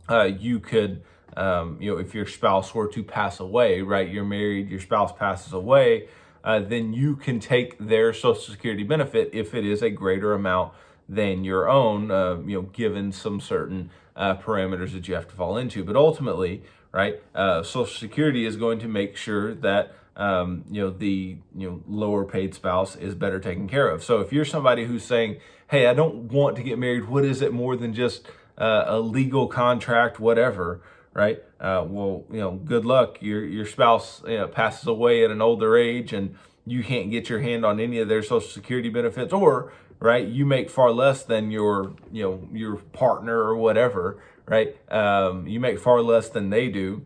uh, 0.08 0.24
you 0.24 0.60
could, 0.60 1.02
um, 1.36 1.82
you 1.82 1.92
know, 1.92 1.98
if 1.98 2.14
your 2.14 2.28
spouse 2.28 2.74
were 2.74 2.88
to 2.90 3.04
pass 3.04 3.40
away, 3.40 3.82
right? 3.82 4.08
You're 4.08 4.24
married, 4.24 4.70
your 4.70 4.80
spouse 4.80 5.12
passes 5.12 5.54
away, 5.54 6.08
uh, 6.44 6.60
then 6.60 6.94
you 6.94 7.16
can 7.16 7.40
take 7.40 7.78
their 7.80 8.14
Social 8.14 8.36
Security 8.36 8.84
benefit 8.84 9.32
if 9.34 9.54
it 9.54 9.66
is 9.66 9.82
a 9.82 9.90
greater 9.90 10.34
amount 10.34 10.74
than 11.10 11.44
your 11.44 11.70
own, 11.70 12.12
uh, 12.12 12.38
you 12.46 12.62
know, 12.62 12.62
given 12.64 13.12
some 13.12 13.40
certain 13.40 13.90
uh, 14.16 14.36
parameters 14.36 14.92
that 14.94 15.08
you 15.08 15.16
have 15.16 15.28
to 15.28 15.36
fall 15.36 15.58
into. 15.58 15.84
But 15.84 15.96
ultimately, 15.96 16.64
right, 16.92 17.22
uh, 17.36 17.64
Social 17.64 17.86
Security 17.86 18.46
is 18.46 18.58
going 18.58 18.80
to 18.80 18.88
make 18.88 19.16
sure 19.16 19.54
that 19.56 19.94
um, 20.18 20.66
you 20.70 20.82
know 20.82 20.90
the 20.90 21.38
you 21.56 21.70
know 21.70 21.84
lower 21.88 22.26
paid 22.26 22.56
spouse 22.56 22.96
is 22.96 23.16
better 23.16 23.40
taken 23.40 23.70
care 23.70 23.88
of. 23.88 24.04
So 24.04 24.20
if 24.20 24.34
you're 24.34 24.46
somebody 24.46 24.86
who's 24.86 25.06
saying, 25.06 25.38
"Hey, 25.70 25.86
I 25.88 25.94
don't 25.94 26.32
want 26.32 26.56
to 26.58 26.64
get 26.64 26.80
married. 26.80 27.08
What 27.08 27.24
is 27.24 27.42
it 27.42 27.54
more 27.54 27.76
than 27.76 27.94
just 27.94 28.28
uh, 28.58 28.86
a 28.88 29.00
legal 29.00 29.48
contract, 29.48 30.20
whatever?" 30.20 30.82
Right? 31.14 31.44
Uh, 31.60 31.86
well, 31.88 32.26
you 32.32 32.40
know, 32.40 32.52
good 32.52 32.84
luck. 32.84 33.22
Your 33.22 33.46
your 33.46 33.66
spouse 33.66 34.24
you 34.28 34.38
know, 34.38 34.48
passes 34.48 34.88
away 34.88 35.24
at 35.24 35.30
an 35.30 35.42
older 35.42 35.78
age, 35.78 36.14
and 36.14 36.36
you 36.66 36.84
can't 36.84 37.12
get 37.12 37.30
your 37.30 37.40
hand 37.40 37.64
on 37.64 37.80
any 37.80 38.00
of 38.00 38.08
their 38.08 38.24
Social 38.24 38.50
Security 38.50 38.90
benefits, 38.90 39.32
or 39.32 39.72
right? 40.00 40.27
You 40.27 40.46
make 40.46 40.70
far 40.70 40.92
less 40.92 41.24
than 41.24 41.51
your, 41.51 41.96
you 42.12 42.24
know, 42.24 42.48
your 42.51 42.75
partner 42.75 43.38
or 43.39 43.56
whatever, 43.56 44.22
right? 44.46 44.75
Um, 44.92 45.48
you 45.48 45.60
make 45.60 45.80
far 45.80 46.01
less 46.01 46.30
than 46.30 46.50
they 46.50 46.70
do. 46.70 47.06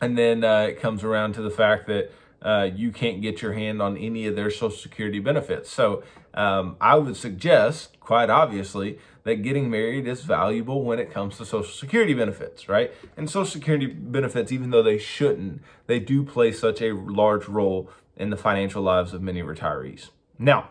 And 0.00 0.18
then 0.18 0.42
uh, 0.44 0.62
it 0.62 0.80
comes 0.80 1.04
around 1.04 1.34
to 1.34 1.42
the 1.42 1.50
fact 1.50 1.86
that 1.86 2.10
uh, 2.42 2.68
you 2.74 2.90
can't 2.90 3.22
get 3.22 3.40
your 3.40 3.52
hand 3.52 3.80
on 3.80 3.96
any 3.96 4.26
of 4.26 4.34
their 4.34 4.50
Social 4.50 4.70
Security 4.70 5.20
benefits. 5.20 5.70
So 5.70 6.02
um, 6.34 6.76
I 6.80 6.96
would 6.96 7.16
suggest, 7.16 8.00
quite 8.00 8.30
obviously, 8.30 8.98
that 9.22 9.36
getting 9.36 9.70
married 9.70 10.08
is 10.08 10.22
valuable 10.24 10.82
when 10.82 10.98
it 10.98 11.12
comes 11.12 11.36
to 11.36 11.44
Social 11.44 11.72
Security 11.72 12.14
benefits, 12.14 12.68
right? 12.68 12.92
And 13.16 13.30
Social 13.30 13.46
Security 13.46 13.86
benefits, 13.86 14.50
even 14.50 14.70
though 14.70 14.82
they 14.82 14.98
shouldn't, 14.98 15.62
they 15.86 16.00
do 16.00 16.24
play 16.24 16.50
such 16.50 16.82
a 16.82 16.92
large 16.92 17.46
role 17.46 17.88
in 18.16 18.30
the 18.30 18.36
financial 18.36 18.82
lives 18.82 19.14
of 19.14 19.22
many 19.22 19.42
retirees. 19.42 20.10
Now, 20.38 20.70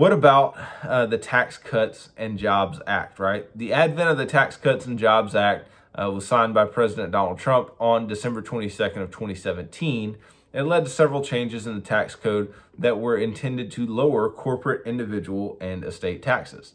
what 0.00 0.14
about 0.14 0.56
uh, 0.82 1.04
the 1.04 1.18
Tax 1.18 1.58
Cuts 1.58 2.08
and 2.16 2.38
Jobs 2.38 2.80
Act, 2.86 3.18
right? 3.18 3.46
The 3.54 3.74
advent 3.74 4.08
of 4.08 4.16
the 4.16 4.24
Tax 4.24 4.56
Cuts 4.56 4.86
and 4.86 4.98
Jobs 4.98 5.34
Act 5.34 5.68
uh, 5.94 6.10
was 6.10 6.26
signed 6.26 6.54
by 6.54 6.64
President 6.64 7.12
Donald 7.12 7.38
Trump 7.38 7.72
on 7.78 8.06
December 8.06 8.40
22nd 8.40 8.96
of 8.96 9.10
2017 9.10 10.16
It 10.54 10.62
led 10.62 10.84
to 10.84 10.90
several 10.90 11.22
changes 11.22 11.66
in 11.66 11.74
the 11.74 11.82
tax 11.82 12.14
code 12.14 12.50
that 12.78 12.98
were 12.98 13.18
intended 13.18 13.70
to 13.72 13.84
lower 13.84 14.30
corporate, 14.30 14.86
individual, 14.86 15.58
and 15.60 15.84
estate 15.84 16.22
taxes. 16.22 16.72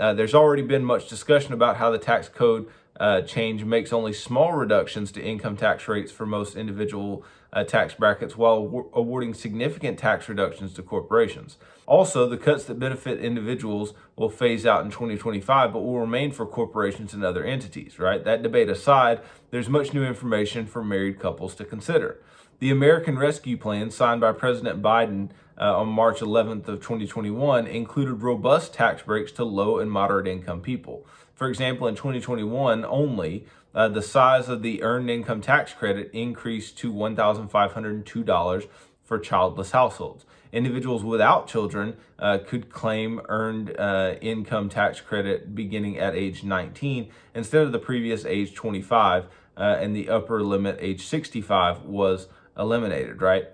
Uh, 0.00 0.14
there's 0.14 0.34
already 0.34 0.62
been 0.62 0.82
much 0.82 1.10
discussion 1.10 1.52
about 1.52 1.76
how 1.76 1.90
the 1.90 1.98
tax 1.98 2.30
code 2.30 2.70
uh, 2.98 3.20
change 3.20 3.64
makes 3.64 3.92
only 3.92 4.14
small 4.14 4.54
reductions 4.54 5.12
to 5.12 5.22
income 5.22 5.58
tax 5.58 5.88
rates 5.88 6.10
for 6.10 6.24
most 6.24 6.56
individual 6.56 7.22
uh, 7.52 7.64
tax 7.64 7.92
brackets 7.92 8.34
while 8.34 8.88
awarding 8.94 9.34
significant 9.34 9.98
tax 9.98 10.26
reductions 10.26 10.72
to 10.72 10.82
corporations. 10.82 11.58
Also, 11.92 12.26
the 12.26 12.38
cuts 12.38 12.64
that 12.64 12.78
benefit 12.78 13.22
individuals 13.22 13.92
will 14.16 14.30
phase 14.30 14.64
out 14.64 14.82
in 14.82 14.90
2025, 14.90 15.74
but 15.74 15.80
will 15.80 16.00
remain 16.00 16.32
for 16.32 16.46
corporations 16.46 17.12
and 17.12 17.22
other 17.22 17.44
entities, 17.44 17.98
right? 17.98 18.24
That 18.24 18.42
debate 18.42 18.70
aside, 18.70 19.20
there's 19.50 19.68
much 19.68 19.92
new 19.92 20.02
information 20.02 20.64
for 20.64 20.82
married 20.82 21.20
couples 21.20 21.54
to 21.56 21.66
consider. 21.66 22.18
The 22.60 22.70
American 22.70 23.18
Rescue 23.18 23.58
Plan, 23.58 23.90
signed 23.90 24.22
by 24.22 24.32
President 24.32 24.80
Biden 24.80 25.32
uh, 25.60 25.80
on 25.80 25.88
March 25.88 26.20
11th 26.20 26.66
of 26.66 26.80
2021, 26.80 27.66
included 27.66 28.22
robust 28.22 28.72
tax 28.72 29.02
breaks 29.02 29.30
to 29.32 29.44
low 29.44 29.78
and 29.78 29.92
moderate 29.92 30.26
income 30.26 30.62
people. 30.62 31.06
For 31.34 31.46
example, 31.46 31.86
in 31.88 31.94
2021 31.94 32.86
only, 32.86 33.44
uh, 33.74 33.88
the 33.88 34.00
size 34.00 34.48
of 34.48 34.62
the 34.62 34.82
earned 34.82 35.10
income 35.10 35.42
tax 35.42 35.74
credit 35.74 36.10
increased 36.14 36.78
to 36.78 36.90
$1,502 36.90 38.68
for 39.04 39.18
childless 39.18 39.72
households. 39.72 40.24
Individuals 40.52 41.02
without 41.02 41.48
children 41.48 41.96
uh, 42.18 42.38
could 42.46 42.70
claim 42.70 43.22
earned 43.28 43.74
uh, 43.78 44.16
income 44.20 44.68
tax 44.68 45.00
credit 45.00 45.54
beginning 45.54 45.98
at 45.98 46.14
age 46.14 46.44
19 46.44 47.10
instead 47.34 47.62
of 47.62 47.72
the 47.72 47.78
previous 47.78 48.26
age 48.26 48.54
25, 48.54 49.24
uh, 49.56 49.60
and 49.80 49.96
the 49.96 50.10
upper 50.10 50.42
limit 50.42 50.76
age 50.78 51.06
65 51.06 51.82
was 51.84 52.28
eliminated, 52.56 53.22
right? 53.22 53.46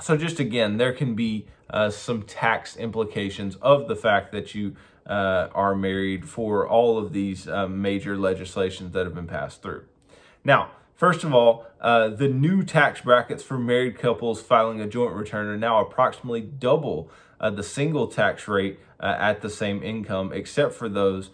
So, 0.00 0.16
just 0.16 0.40
again, 0.40 0.78
there 0.78 0.92
can 0.92 1.14
be 1.14 1.46
uh, 1.68 1.90
some 1.90 2.22
tax 2.22 2.76
implications 2.76 3.56
of 3.56 3.86
the 3.86 3.96
fact 3.96 4.32
that 4.32 4.54
you 4.54 4.74
uh, 5.06 5.48
are 5.54 5.74
married 5.74 6.28
for 6.28 6.66
all 6.66 6.98
of 6.98 7.12
these 7.12 7.48
uh, 7.48 7.68
major 7.68 8.16
legislations 8.16 8.92
that 8.92 9.04
have 9.04 9.14
been 9.14 9.26
passed 9.26 9.62
through. 9.62 9.84
Now, 10.44 10.70
first 11.02 11.24
of 11.24 11.34
all, 11.34 11.66
uh, 11.80 12.08
the 12.08 12.28
new 12.28 12.62
tax 12.62 13.00
brackets 13.00 13.42
for 13.42 13.58
married 13.58 13.98
couples 13.98 14.40
filing 14.40 14.80
a 14.80 14.86
joint 14.86 15.14
return 15.14 15.48
are 15.48 15.56
now 15.56 15.80
approximately 15.80 16.40
double 16.40 17.10
uh, 17.40 17.50
the 17.50 17.62
single 17.64 18.06
tax 18.06 18.46
rate 18.46 18.78
uh, 19.00 19.16
at 19.18 19.40
the 19.40 19.50
same 19.50 19.82
income, 19.82 20.32
except 20.32 20.72
for 20.72 20.88
those 20.88 21.30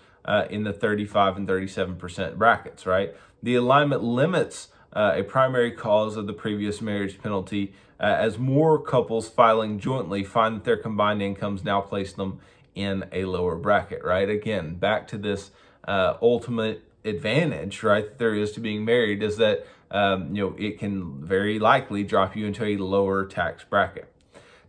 in 0.50 0.64
the 0.64 0.72
35 0.72 1.36
and 1.36 1.48
37% 1.48 2.36
brackets, 2.36 2.86
right? 2.86 3.14
The 3.42 3.54
alignment 3.56 4.02
limits 4.02 4.68
uh, 4.92 5.12
a 5.16 5.22
primary 5.22 5.70
cause 5.70 6.16
of 6.16 6.26
the 6.26 6.32
previous 6.32 6.80
marriage 6.80 7.20
penalty, 7.22 7.74
uh, 8.00 8.04
as 8.04 8.38
more 8.38 8.80
couples 8.80 9.28
filing 9.28 9.78
jointly 9.78 10.24
find 10.24 10.56
that 10.56 10.64
their 10.64 10.76
combined 10.76 11.20
incomes 11.20 11.62
now 11.62 11.80
place 11.80 12.12
them 12.12 12.40
in 12.74 13.04
a 13.12 13.24
lower 13.24 13.56
bracket, 13.56 14.02
right? 14.02 14.30
Again, 14.30 14.76
back 14.76 15.06
to 15.08 15.18
this 15.18 15.50
uh, 15.86 16.14
ultimate 16.22 16.82
advantage, 17.04 17.82
right, 17.82 18.16
there 18.18 18.34
is 18.34 18.52
to 18.52 18.60
being 18.60 18.84
married 18.84 19.22
is 19.22 19.36
that, 19.36 19.66
um, 19.90 20.34
you 20.34 20.42
know, 20.42 20.56
it 20.58 20.78
can 20.78 21.24
very 21.24 21.58
likely 21.58 22.04
drop 22.04 22.36
you 22.36 22.46
into 22.46 22.64
a 22.64 22.76
lower 22.76 23.24
tax 23.24 23.64
bracket. 23.64 24.12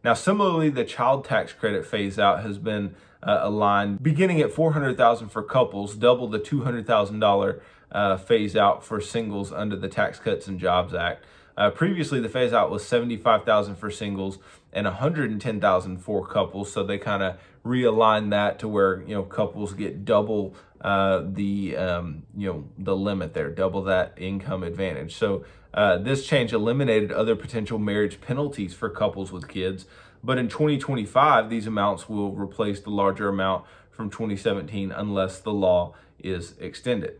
Now, 0.03 0.13
similarly, 0.13 0.69
the 0.69 0.85
child 0.85 1.25
tax 1.25 1.51
credit 1.51 1.85
phase 1.85 2.17
out 2.17 2.41
has 2.43 2.57
been 2.57 2.95
uh, 3.21 3.39
aligned 3.41 4.01
beginning 4.01 4.39
at 4.39 4.51
400,000 4.51 5.29
for 5.29 5.43
couples, 5.43 5.95
double 5.95 6.27
the 6.27 6.39
$200,000 6.39 7.61
uh, 7.91 8.17
phase 8.17 8.55
out 8.55 8.85
for 8.85 9.01
singles 9.01 9.51
under 9.51 9.75
the 9.75 9.89
Tax 9.89 10.19
Cuts 10.19 10.47
and 10.47 10.59
Jobs 10.59 10.93
Act. 10.93 11.25
Uh, 11.57 11.69
previously, 11.69 12.21
the 12.21 12.29
phase 12.29 12.53
out 12.53 12.71
was 12.71 12.87
75,000 12.87 13.75
for 13.75 13.91
singles 13.91 14.39
and 14.71 14.85
110,000 14.85 15.97
for 15.97 16.25
couples. 16.25 16.71
So 16.71 16.83
they 16.83 16.97
kind 16.97 17.21
of 17.21 17.37
realigned 17.65 18.29
that 18.29 18.59
to 18.59 18.67
where 18.67 19.01
you 19.01 19.13
know 19.13 19.23
couples 19.23 19.73
get 19.73 20.05
double 20.05 20.55
uh, 20.81 21.23
the 21.25 21.75
um, 21.75 22.23
you 22.35 22.47
know 22.47 22.63
the 22.77 22.95
limit 22.95 23.33
there, 23.33 23.49
double 23.49 23.83
that 23.83 24.13
income 24.17 24.63
advantage. 24.63 25.15
So 25.15 25.43
uh, 25.73 25.97
this 25.97 26.25
change 26.25 26.53
eliminated 26.53 27.11
other 27.11 27.35
potential 27.35 27.77
marriage 27.77 28.21
penalties 28.21 28.73
for 28.73 28.89
couples 28.89 29.31
with 29.31 29.47
kids. 29.47 29.85
But 30.23 30.37
in 30.37 30.49
2025, 30.49 31.49
these 31.49 31.67
amounts 31.67 32.09
will 32.09 32.33
replace 32.33 32.81
the 32.81 32.89
larger 32.89 33.29
amount 33.29 33.65
from 33.89 34.09
2017 34.09 34.91
unless 34.91 35.39
the 35.39 35.53
law 35.53 35.93
is 36.19 36.55
extended. 36.59 37.19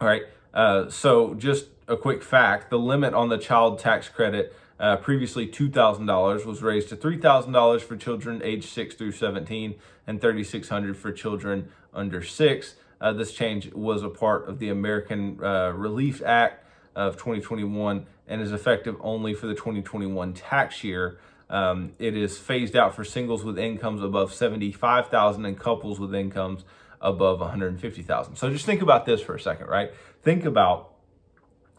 All 0.00 0.08
right. 0.08 0.22
Uh, 0.52 0.88
so 0.88 1.34
just 1.34 1.68
a 1.86 1.96
quick 1.96 2.22
fact: 2.22 2.70
the 2.70 2.78
limit 2.78 3.14
on 3.14 3.28
the 3.28 3.38
child 3.38 3.78
tax 3.78 4.08
credit, 4.08 4.54
uh, 4.78 4.96
previously 4.96 5.46
two 5.46 5.70
thousand 5.70 6.06
dollars, 6.06 6.44
was 6.44 6.62
raised 6.62 6.88
to 6.88 6.96
three 6.96 7.18
thousand 7.18 7.52
dollars 7.52 7.82
for 7.82 7.96
children 7.96 8.40
aged 8.42 8.68
six 8.68 8.94
through 8.94 9.12
seventeen, 9.12 9.76
and 10.06 10.20
thirty 10.20 10.42
six 10.42 10.68
hundred 10.68 10.96
for 10.96 11.12
children 11.12 11.68
under 11.92 12.22
six. 12.22 12.74
Uh, 13.00 13.12
this 13.12 13.32
change 13.32 13.72
was 13.72 14.02
a 14.02 14.08
part 14.08 14.48
of 14.48 14.58
the 14.58 14.68
American 14.68 15.42
uh, 15.42 15.72
Relief 15.74 16.22
Act 16.24 16.64
of 16.94 17.14
2021 17.14 18.06
and 18.28 18.40
is 18.40 18.52
effective 18.52 18.96
only 19.00 19.34
for 19.34 19.46
the 19.46 19.54
2021 19.54 20.34
tax 20.34 20.84
year. 20.84 21.18
Um, 21.48 21.92
it 21.98 22.16
is 22.16 22.38
phased 22.38 22.76
out 22.76 22.94
for 22.94 23.04
singles 23.04 23.42
with 23.42 23.58
incomes 23.58 24.02
above 24.02 24.32
75,000 24.32 25.44
and 25.44 25.58
couples 25.58 25.98
with 25.98 26.14
incomes 26.14 26.64
above 27.00 27.40
150,000. 27.40 28.36
So 28.36 28.50
just 28.50 28.66
think 28.66 28.82
about 28.82 29.06
this 29.06 29.20
for 29.20 29.34
a 29.34 29.40
second, 29.40 29.66
right? 29.66 29.92
Think 30.22 30.44
about 30.44 30.92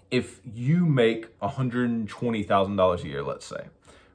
if 0.09 0.41
you 0.43 0.85
make 0.85 1.39
$120,000 1.39 3.03
a 3.03 3.07
year, 3.07 3.23
let's 3.23 3.45
say, 3.45 3.67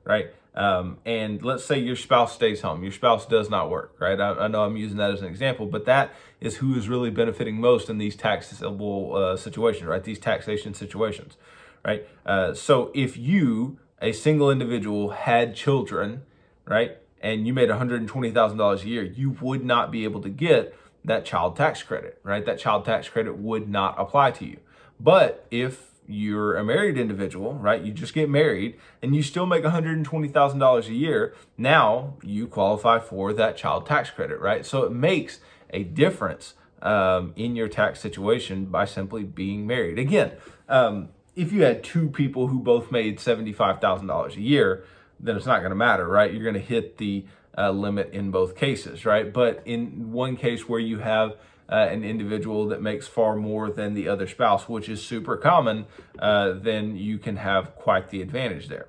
right? 0.04 0.26
Um, 0.56 0.98
and 1.04 1.42
let's 1.42 1.64
say 1.64 1.78
your 1.78 1.96
spouse 1.96 2.34
stays 2.34 2.62
home, 2.62 2.82
your 2.82 2.92
spouse 2.92 3.26
does 3.26 3.50
not 3.50 3.68
work, 3.68 3.94
right? 4.00 4.18
I, 4.18 4.30
I, 4.30 4.48
know 4.48 4.64
I'm 4.64 4.78
using 4.78 4.96
that 4.96 5.10
as 5.10 5.20
an 5.20 5.26
example, 5.26 5.66
but 5.66 5.84
that 5.84 6.14
is 6.40 6.56
who 6.56 6.74
is 6.74 6.88
really 6.88 7.10
benefiting 7.10 7.60
most 7.60 7.90
in 7.90 7.98
these 7.98 8.16
taxable 8.16 9.14
uh, 9.14 9.36
situations, 9.36 9.84
right? 9.84 10.02
These 10.02 10.18
taxation 10.18 10.72
situations, 10.72 11.36
right? 11.84 12.08
Uh, 12.24 12.54
so 12.54 12.90
if 12.94 13.18
you, 13.18 13.78
a 14.00 14.12
single 14.12 14.50
individual, 14.50 15.10
had 15.10 15.54
children, 15.54 16.22
right, 16.64 16.96
and 17.20 17.46
you 17.46 17.52
made 17.52 17.68
$120,000 17.68 18.82
a 18.82 18.88
year, 18.88 19.02
you 19.02 19.36
would 19.42 19.62
not 19.62 19.90
be 19.92 20.04
able 20.04 20.22
to 20.22 20.30
get 20.30 20.74
that 21.04 21.26
child 21.26 21.54
tax 21.56 21.82
credit, 21.82 22.18
right? 22.22 22.46
That 22.46 22.58
child 22.58 22.86
tax 22.86 23.10
credit 23.10 23.36
would 23.36 23.68
not 23.68 23.94
apply 23.98 24.30
to 24.32 24.46
you. 24.46 24.56
But 24.98 25.46
if 25.50 25.90
you're 26.08 26.56
a 26.56 26.64
married 26.64 26.98
individual, 26.98 27.54
right? 27.54 27.82
You 27.82 27.92
just 27.92 28.14
get 28.14 28.28
married 28.28 28.78
and 29.02 29.14
you 29.14 29.22
still 29.22 29.46
make 29.46 29.64
$120,000 29.64 30.86
a 30.88 30.92
year. 30.92 31.34
Now 31.56 32.14
you 32.22 32.46
qualify 32.46 32.98
for 32.98 33.32
that 33.32 33.56
child 33.56 33.86
tax 33.86 34.10
credit, 34.10 34.40
right? 34.40 34.64
So 34.64 34.82
it 34.84 34.92
makes 34.92 35.40
a 35.70 35.84
difference 35.84 36.54
um, 36.82 37.32
in 37.36 37.56
your 37.56 37.68
tax 37.68 38.00
situation 38.00 38.66
by 38.66 38.84
simply 38.84 39.24
being 39.24 39.66
married. 39.66 39.98
Again, 39.98 40.32
um, 40.68 41.08
if 41.34 41.52
you 41.52 41.62
had 41.62 41.82
two 41.82 42.08
people 42.08 42.48
who 42.48 42.60
both 42.60 42.90
made 42.90 43.18
$75,000 43.18 44.36
a 44.36 44.40
year, 44.40 44.84
then 45.20 45.36
it's 45.36 45.46
not 45.46 45.60
going 45.60 45.70
to 45.70 45.76
matter, 45.76 46.06
right? 46.06 46.32
You're 46.32 46.42
going 46.42 46.54
to 46.54 46.60
hit 46.60 46.98
the 46.98 47.26
uh, 47.56 47.70
limit 47.70 48.10
in 48.12 48.30
both 48.30 48.56
cases, 48.56 49.04
right? 49.04 49.32
But 49.32 49.62
in 49.64 50.12
one 50.12 50.36
case 50.36 50.68
where 50.68 50.80
you 50.80 50.98
have 50.98 51.36
uh, 51.68 51.74
an 51.74 52.04
individual 52.04 52.66
that 52.68 52.80
makes 52.80 53.06
far 53.06 53.36
more 53.36 53.70
than 53.70 53.94
the 53.94 54.08
other 54.08 54.26
spouse, 54.26 54.68
which 54.68 54.88
is 54.88 55.02
super 55.02 55.36
common, 55.36 55.86
uh, 56.18 56.52
then 56.52 56.96
you 56.96 57.18
can 57.18 57.36
have 57.36 57.74
quite 57.74 58.10
the 58.10 58.22
advantage 58.22 58.68
there. 58.68 58.86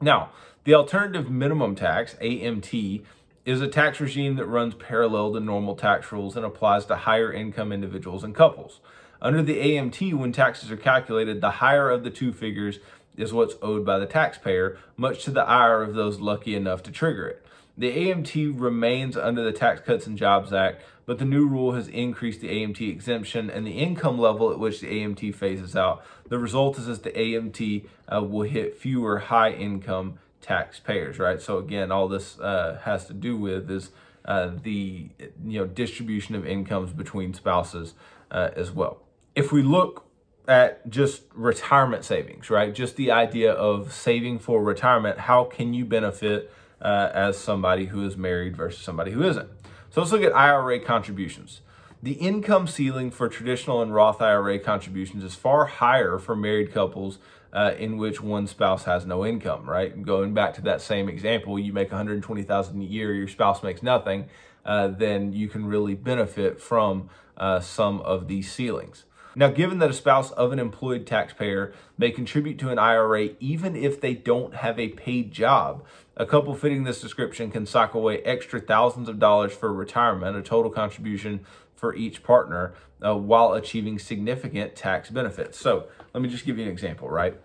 Now, 0.00 0.30
the 0.64 0.74
alternative 0.74 1.30
minimum 1.30 1.74
tax, 1.74 2.16
AMT, 2.20 3.04
is 3.44 3.60
a 3.60 3.68
tax 3.68 4.00
regime 4.00 4.34
that 4.36 4.46
runs 4.46 4.74
parallel 4.74 5.32
to 5.32 5.40
normal 5.40 5.76
tax 5.76 6.10
rules 6.10 6.36
and 6.36 6.44
applies 6.44 6.84
to 6.86 6.96
higher 6.96 7.32
income 7.32 7.72
individuals 7.72 8.24
and 8.24 8.34
couples. 8.34 8.80
Under 9.22 9.42
the 9.42 9.58
AMT, 9.58 10.12
when 10.14 10.32
taxes 10.32 10.70
are 10.70 10.76
calculated, 10.76 11.40
the 11.40 11.52
higher 11.52 11.88
of 11.88 12.04
the 12.04 12.10
two 12.10 12.32
figures 12.32 12.80
is 13.16 13.32
what's 13.32 13.54
owed 13.62 13.86
by 13.86 13.98
the 13.98 14.06
taxpayer, 14.06 14.78
much 14.96 15.24
to 15.24 15.30
the 15.30 15.42
ire 15.42 15.82
of 15.82 15.94
those 15.94 16.20
lucky 16.20 16.54
enough 16.54 16.82
to 16.82 16.90
trigger 16.90 17.28
it. 17.28 17.45
The 17.78 17.90
AMT 17.90 18.58
remains 18.58 19.16
under 19.16 19.44
the 19.44 19.52
Tax 19.52 19.82
Cuts 19.82 20.06
and 20.06 20.16
Jobs 20.16 20.52
Act, 20.52 20.82
but 21.04 21.18
the 21.18 21.24
new 21.26 21.46
rule 21.46 21.72
has 21.72 21.88
increased 21.88 22.40
the 22.40 22.48
AMT 22.48 22.80
exemption 22.80 23.50
and 23.50 23.66
the 23.66 23.72
income 23.72 24.18
level 24.18 24.50
at 24.50 24.58
which 24.58 24.80
the 24.80 24.86
AMT 24.86 25.34
phases 25.34 25.76
out. 25.76 26.02
The 26.28 26.38
result 26.38 26.78
is 26.78 26.86
that 26.86 27.02
the 27.02 27.10
AMT 27.10 27.86
uh, 28.12 28.22
will 28.22 28.48
hit 28.48 28.78
fewer 28.78 29.18
high 29.18 29.50
income 29.50 30.18
taxpayers, 30.40 31.18
right? 31.18 31.40
So 31.40 31.58
again, 31.58 31.92
all 31.92 32.08
this 32.08 32.38
uh, 32.40 32.80
has 32.84 33.06
to 33.06 33.12
do 33.12 33.36
with 33.36 33.70
is 33.70 33.90
uh, 34.24 34.52
the 34.62 35.08
you 35.44 35.60
know 35.60 35.66
distribution 35.66 36.34
of 36.34 36.46
incomes 36.46 36.92
between 36.92 37.34
spouses 37.34 37.94
uh, 38.30 38.50
as 38.56 38.70
well. 38.70 39.02
If 39.34 39.52
we 39.52 39.62
look 39.62 40.06
at 40.48 40.88
just 40.88 41.22
retirement 41.34 42.04
savings, 42.04 42.50
right? 42.50 42.74
Just 42.74 42.96
the 42.96 43.10
idea 43.10 43.52
of 43.52 43.92
saving 43.92 44.38
for 44.38 44.62
retirement, 44.62 45.18
how 45.18 45.44
can 45.44 45.74
you 45.74 45.84
benefit 45.84 46.52
uh, 46.80 47.10
as 47.12 47.38
somebody 47.38 47.86
who 47.86 48.04
is 48.04 48.16
married 48.16 48.56
versus 48.56 48.82
somebody 48.82 49.12
who 49.12 49.22
isn't? 49.22 49.48
So 49.90 50.00
let's 50.00 50.12
look 50.12 50.22
at 50.22 50.36
IRA 50.36 50.80
contributions. 50.80 51.62
The 52.02 52.12
income 52.12 52.66
ceiling 52.66 53.10
for 53.10 53.28
traditional 53.28 53.80
and 53.80 53.94
Roth 53.94 54.20
IRA 54.20 54.58
contributions 54.58 55.24
is 55.24 55.34
far 55.34 55.64
higher 55.64 56.18
for 56.18 56.36
married 56.36 56.72
couples 56.72 57.18
uh, 57.52 57.72
in 57.78 57.96
which 57.96 58.20
one 58.20 58.46
spouse 58.46 58.84
has 58.84 59.06
no 59.06 59.24
income, 59.24 59.68
right? 59.68 60.02
Going 60.04 60.34
back 60.34 60.52
to 60.54 60.60
that 60.62 60.82
same 60.82 61.08
example, 61.08 61.58
you 61.58 61.72
make 61.72 61.90
120,000 61.90 62.80
a 62.80 62.84
year, 62.84 63.14
your 63.14 63.28
spouse 63.28 63.62
makes 63.62 63.82
nothing, 63.82 64.28
uh, 64.66 64.88
then 64.88 65.32
you 65.32 65.48
can 65.48 65.64
really 65.64 65.94
benefit 65.94 66.60
from 66.60 67.08
uh, 67.38 67.60
some 67.60 68.02
of 68.02 68.28
these 68.28 68.52
ceilings. 68.52 69.05
Now, 69.38 69.48
given 69.48 69.80
that 69.80 69.90
a 69.90 69.92
spouse 69.92 70.30
of 70.30 70.50
an 70.52 70.58
employed 70.58 71.06
taxpayer 71.06 71.74
may 71.98 72.10
contribute 72.10 72.58
to 72.60 72.70
an 72.70 72.78
IRA 72.78 73.30
even 73.38 73.76
if 73.76 74.00
they 74.00 74.14
don't 74.14 74.54
have 74.54 74.78
a 74.78 74.88
paid 74.88 75.30
job, 75.30 75.84
a 76.16 76.24
couple 76.24 76.54
fitting 76.54 76.84
this 76.84 77.02
description 77.02 77.50
can 77.50 77.66
sock 77.66 77.92
away 77.92 78.22
extra 78.22 78.58
thousands 78.58 79.10
of 79.10 79.18
dollars 79.18 79.52
for 79.52 79.70
retirement, 79.74 80.38
a 80.38 80.42
total 80.42 80.70
contribution 80.70 81.44
for 81.74 81.94
each 81.94 82.22
partner, 82.22 82.72
uh, 83.04 83.14
while 83.14 83.52
achieving 83.52 83.98
significant 83.98 84.74
tax 84.74 85.10
benefits. 85.10 85.58
So, 85.58 85.88
let 86.14 86.22
me 86.22 86.30
just 86.30 86.46
give 86.46 86.56
you 86.56 86.64
an 86.64 86.70
example, 86.70 87.10
right? 87.10 87.38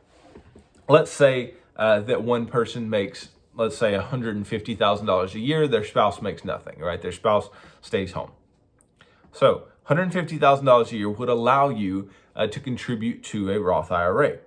Let's 0.88 1.12
say 1.12 1.56
uh, 1.76 2.00
that 2.02 2.24
one 2.24 2.46
person 2.46 2.90
makes, 2.90 3.30
let's 3.54 3.78
say, 3.78 3.92
$150,000 3.92 5.34
a 5.36 5.40
year, 5.40 5.68
their 5.68 5.84
spouse 5.84 6.22
makes 6.22 6.46
nothing, 6.46 6.80
right? 6.80 7.02
Their 7.02 7.12
spouse 7.12 7.50
stays 7.82 8.14
home. 8.14 8.32
So, 9.34 9.68
$150,000 9.90 10.92
a 10.92 10.96
year 10.96 11.10
would 11.10 11.30
allow 11.30 11.70
you 11.70 12.10
uh, 12.36 12.48
to 12.48 12.60
contribute 12.60 13.24
to 13.24 13.52
a 13.52 13.60
Roth 13.60 13.92
IRA. 13.92 14.40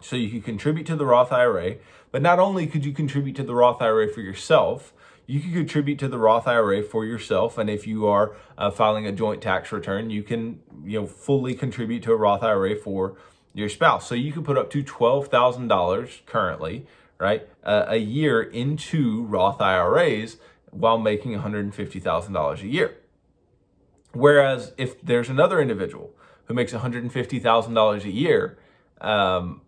So 0.00 0.16
you 0.16 0.30
could 0.30 0.44
contribute 0.44 0.86
to 0.86 0.96
the 0.96 1.06
Roth 1.06 1.32
IRA, 1.32 1.76
but 2.12 2.22
not 2.22 2.38
only 2.38 2.66
could 2.66 2.84
you 2.84 2.92
contribute 2.92 3.36
to 3.36 3.42
the 3.42 3.54
Roth 3.54 3.80
IRA 3.80 4.08
for 4.08 4.20
yourself, 4.20 4.92
you 5.26 5.40
can 5.40 5.52
contribute 5.52 5.98
to 5.98 6.08
the 6.08 6.18
Roth 6.18 6.46
IRA 6.46 6.82
for 6.82 7.04
yourself. 7.04 7.58
And 7.58 7.68
if 7.68 7.86
you 7.86 8.06
are 8.06 8.36
uh, 8.56 8.70
filing 8.70 9.06
a 9.06 9.12
joint 9.12 9.42
tax 9.42 9.72
return, 9.72 10.10
you 10.10 10.22
can 10.22 10.60
you 10.84 11.00
know 11.00 11.06
fully 11.06 11.54
contribute 11.54 12.02
to 12.04 12.12
a 12.12 12.16
Roth 12.16 12.42
IRA 12.42 12.76
for 12.76 13.16
your 13.52 13.68
spouse. 13.68 14.06
So 14.06 14.14
you 14.14 14.32
can 14.32 14.44
put 14.44 14.56
up 14.56 14.70
to 14.70 14.82
twelve 14.82 15.28
thousand 15.28 15.68
dollars 15.68 16.22
currently, 16.26 16.86
right, 17.18 17.48
uh, 17.64 17.86
a 17.88 17.96
year 17.96 18.42
into 18.42 19.24
Roth 19.24 19.60
IRAs 19.60 20.36
while 20.70 20.98
making 20.98 21.32
one 21.32 21.40
hundred 21.40 21.64
and 21.64 21.74
fifty 21.74 21.98
thousand 21.98 22.34
dollars 22.34 22.62
a 22.62 22.68
year. 22.68 22.96
Whereas 24.16 24.72
if 24.76 25.00
there's 25.02 25.28
another 25.28 25.60
individual 25.60 26.14
who 26.46 26.54
makes 26.54 26.72
one 26.72 26.82
hundred 26.82 27.02
and 27.02 27.12
fifty 27.12 27.38
thousand 27.38 27.74
dollars 27.74 28.04
a 28.04 28.10
year, 28.10 28.58
um, 29.00 29.60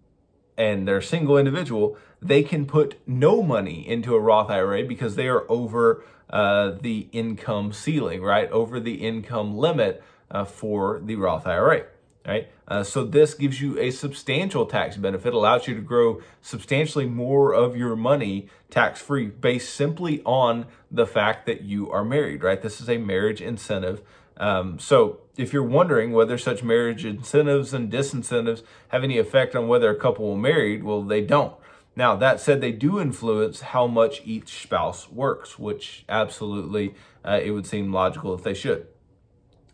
and 0.56 0.88
they're 0.88 0.98
a 0.98 1.02
single 1.02 1.38
individual, 1.38 1.96
they 2.20 2.42
can 2.42 2.66
put 2.66 2.96
no 3.06 3.42
money 3.42 3.86
into 3.86 4.14
a 4.14 4.20
Roth 4.20 4.50
IRA 4.50 4.84
because 4.84 5.14
they 5.14 5.28
are 5.28 5.44
over 5.50 6.04
uh, 6.30 6.72
the 6.80 7.08
income 7.12 7.72
ceiling, 7.72 8.22
right? 8.22 8.50
Over 8.50 8.80
the 8.80 8.94
income 8.94 9.56
limit 9.56 10.02
uh, 10.30 10.44
for 10.44 11.00
the 11.02 11.16
Roth 11.16 11.46
IRA, 11.46 11.84
right? 12.26 12.48
Uh, 12.66 12.82
so 12.82 13.04
this 13.04 13.34
gives 13.34 13.60
you 13.60 13.78
a 13.78 13.90
substantial 13.90 14.66
tax 14.66 14.96
benefit, 14.96 15.32
allows 15.32 15.66
you 15.66 15.74
to 15.74 15.80
grow 15.80 16.20
substantially 16.42 17.06
more 17.06 17.54
of 17.54 17.76
your 17.76 17.96
money 17.96 18.48
tax 18.68 19.00
free 19.00 19.26
based 19.26 19.74
simply 19.74 20.22
on 20.24 20.66
the 20.90 21.06
fact 21.06 21.46
that 21.46 21.62
you 21.62 21.90
are 21.90 22.04
married, 22.04 22.42
right? 22.42 22.60
This 22.60 22.80
is 22.80 22.88
a 22.90 22.98
marriage 22.98 23.40
incentive 23.40 24.02
um, 24.38 24.78
so, 24.78 25.20
if 25.36 25.52
you're 25.52 25.62
wondering 25.62 26.12
whether 26.12 26.38
such 26.38 26.62
marriage 26.62 27.04
incentives 27.04 27.74
and 27.74 27.90
disincentives 27.90 28.62
have 28.88 29.04
any 29.04 29.18
effect 29.18 29.56
on 29.56 29.68
whether 29.68 29.90
a 29.90 29.96
couple 29.96 30.26
will 30.26 30.36
marry, 30.36 30.80
well, 30.80 31.02
they 31.02 31.20
don't. 31.20 31.54
Now, 31.96 32.14
that 32.16 32.40
said, 32.40 32.60
they 32.60 32.70
do 32.70 33.00
influence 33.00 33.60
how 33.60 33.88
much 33.88 34.22
each 34.24 34.62
spouse 34.62 35.10
works, 35.10 35.58
which 35.58 36.04
absolutely 36.08 36.94
uh, 37.24 37.40
it 37.42 37.50
would 37.50 37.66
seem 37.66 37.92
logical 37.92 38.32
if 38.34 38.44
they 38.44 38.54
should. 38.54 38.86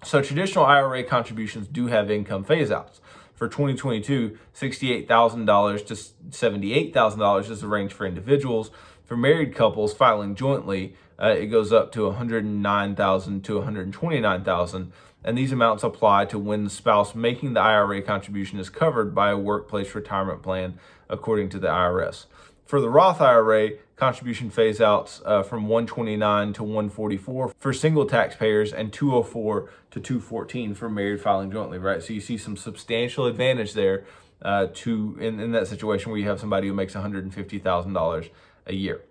So, 0.02 0.23
traditional 0.23 0.64
IRA 0.64 1.04
contributions 1.04 1.68
do 1.68 1.88
have 1.88 2.11
income 2.11 2.44
phase 2.44 2.71
outs. 2.71 3.02
For 3.35 3.49
2022, 3.49 4.38
$68,000 4.54 5.87
to 5.87 5.94
$78,000 5.94 7.50
is 7.50 7.61
the 7.61 7.66
range 7.66 7.92
for 7.92 8.06
individuals. 8.06 8.71
For 9.04 9.16
married 9.16 9.54
couples 9.54 9.92
filing 9.92 10.35
jointly, 10.35 10.94
uh, 11.25 11.28
it 11.28 11.47
goes 11.47 11.73
up 11.73 11.90
to 11.93 12.04
109,000 12.04 13.45
to 13.45 13.57
129,000, 13.57 14.93
and 15.25 15.38
these 15.38 15.52
amounts 15.52 15.83
apply 15.83 16.26
to 16.26 16.38
when 16.38 16.64
the 16.64 16.70
spouse 16.70 17.14
making 17.14 17.55
the 17.55 17.61
IRA 17.61 18.03
contribution 18.03 18.59
is 18.59 18.68
covered 18.68 19.14
by 19.14 19.31
a 19.31 19.38
workplace 19.38 19.94
retirement 19.94 20.42
plan, 20.42 20.79
according 21.09 21.49
to 21.49 21.59
the 21.59 21.68
IRS. 21.68 22.27
For 22.66 22.79
the 22.79 22.90
Roth 22.90 23.22
IRA, 23.22 23.72
contribution 23.96 24.51
phase 24.51 24.83
outs 24.83 25.22
uh, 25.25 25.42
from 25.42 25.66
129 25.66 26.53
to 26.55 26.62
144 26.62 27.55
for 27.59 27.72
single 27.72 28.05
taxpayers 28.05 28.72
and 28.72 28.92
204 28.92 29.70
to 29.92 30.01
214 30.01 30.75
for 30.75 30.90
married 30.90 31.22
filing 31.22 31.51
jointly, 31.51 31.79
right? 31.79 32.03
So 32.03 32.12
you 32.12 32.20
see 32.20 32.37
some 32.37 32.57
substantial 32.57 33.27
advantage 33.27 33.72
there 33.72 34.05
uh, 34.42 34.66
to 34.75 35.16
in, 35.20 35.40
in 35.40 35.53
that 35.53 35.68
situation 35.68 36.11
where 36.11 36.20
you 36.20 36.29
have 36.29 36.40
somebody 36.40 36.68
who 36.68 36.75
makes 36.75 36.94
$150,000 36.94 38.31
a 38.66 38.75
year. 38.75 39.03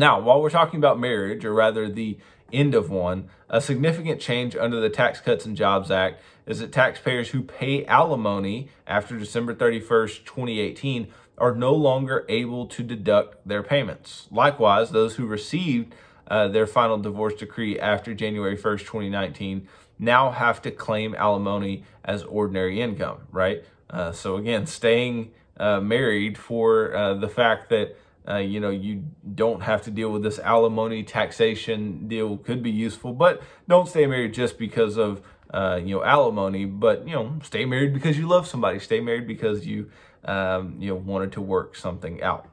Now, 0.00 0.18
while 0.18 0.40
we're 0.40 0.48
talking 0.48 0.78
about 0.78 0.98
marriage, 0.98 1.44
or 1.44 1.52
rather 1.52 1.86
the 1.86 2.16
end 2.50 2.74
of 2.74 2.88
one, 2.88 3.28
a 3.50 3.60
significant 3.60 4.18
change 4.18 4.56
under 4.56 4.80
the 4.80 4.88
Tax 4.88 5.20
Cuts 5.20 5.44
and 5.44 5.54
Jobs 5.54 5.90
Act 5.90 6.22
is 6.46 6.60
that 6.60 6.72
taxpayers 6.72 7.28
who 7.28 7.42
pay 7.42 7.84
alimony 7.84 8.70
after 8.86 9.18
December 9.18 9.54
31st, 9.54 10.24
2018 10.24 11.08
are 11.36 11.54
no 11.54 11.74
longer 11.74 12.24
able 12.30 12.66
to 12.68 12.82
deduct 12.82 13.46
their 13.46 13.62
payments. 13.62 14.26
Likewise, 14.30 14.90
those 14.90 15.16
who 15.16 15.26
received 15.26 15.94
uh, 16.28 16.48
their 16.48 16.66
final 16.66 16.96
divorce 16.96 17.34
decree 17.34 17.78
after 17.78 18.14
January 18.14 18.56
1st, 18.56 18.78
2019 18.78 19.68
now 19.98 20.30
have 20.30 20.62
to 20.62 20.70
claim 20.70 21.14
alimony 21.16 21.84
as 22.02 22.22
ordinary 22.22 22.80
income, 22.80 23.18
right? 23.30 23.66
Uh, 23.90 24.12
so 24.12 24.36
again, 24.36 24.64
staying 24.64 25.30
uh, 25.58 25.78
married 25.78 26.38
for 26.38 26.96
uh, 26.96 27.12
the 27.12 27.28
fact 27.28 27.68
that 27.68 27.98
uh, 28.28 28.36
you 28.36 28.60
know, 28.60 28.70
you 28.70 29.04
don't 29.34 29.62
have 29.62 29.82
to 29.82 29.90
deal 29.90 30.10
with 30.10 30.22
this 30.22 30.38
alimony 30.38 31.02
taxation 31.02 32.06
deal 32.06 32.36
could 32.36 32.62
be 32.62 32.70
useful, 32.70 33.12
but 33.12 33.42
don't 33.68 33.88
stay 33.88 34.06
married 34.06 34.34
just 34.34 34.58
because 34.58 34.96
of, 34.98 35.22
uh, 35.52 35.80
you 35.82 35.96
know, 35.96 36.04
alimony, 36.04 36.64
but, 36.64 37.06
you 37.08 37.14
know, 37.14 37.38
stay 37.42 37.64
married 37.64 37.94
because 37.94 38.18
you 38.18 38.28
love 38.28 38.46
somebody. 38.46 38.78
Stay 38.78 39.00
married 39.00 39.26
because 39.26 39.66
you, 39.66 39.90
um, 40.24 40.76
you 40.78 40.90
know, 40.90 40.96
wanted 40.96 41.32
to 41.32 41.40
work 41.40 41.74
something 41.74 42.22
out. 42.22 42.48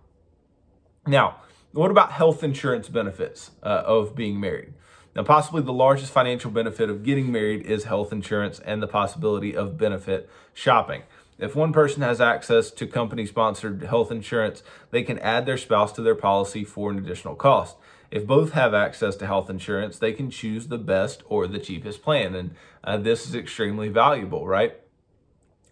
Now, 1.05 1.41
what 1.73 1.91
about 1.91 2.11
health 2.11 2.43
insurance 2.43 2.89
benefits 2.89 3.51
uh, 3.61 3.83
of 3.85 4.15
being 4.15 4.39
married? 4.39 4.73
Now, 5.15 5.23
possibly 5.23 5.63
the 5.63 5.73
largest 5.73 6.11
financial 6.11 6.51
benefit 6.51 6.89
of 6.89 7.03
getting 7.03 7.31
married 7.31 7.65
is 7.65 7.85
health 7.85 8.13
insurance 8.13 8.59
and 8.59 8.83
the 8.83 8.87
possibility 8.87 9.55
of 9.55 9.77
benefit 9.77 10.29
shopping. 10.53 11.03
If 11.39 11.55
one 11.55 11.71
person 11.71 12.01
has 12.01 12.19
access 12.19 12.71
to 12.71 12.87
company 12.87 13.25
sponsored 13.25 13.83
health 13.83 14.11
insurance, 14.11 14.63
they 14.91 15.03
can 15.03 15.19
add 15.19 15.45
their 15.45 15.57
spouse 15.57 15.91
to 15.93 16.01
their 16.01 16.15
policy 16.15 16.63
for 16.63 16.89
an 16.89 16.97
additional 16.97 17.35
cost. 17.35 17.77
If 18.09 18.25
both 18.25 18.53
have 18.53 18.73
access 18.73 19.15
to 19.17 19.27
health 19.27 19.49
insurance, 19.49 19.99
they 19.99 20.13
can 20.13 20.31
choose 20.31 20.67
the 20.67 20.77
best 20.77 21.23
or 21.27 21.45
the 21.45 21.59
cheapest 21.59 22.01
plan. 22.01 22.33
And 22.35 22.55
uh, 22.83 22.97
this 22.97 23.27
is 23.27 23.35
extremely 23.35 23.89
valuable, 23.89 24.47
right? 24.47 24.79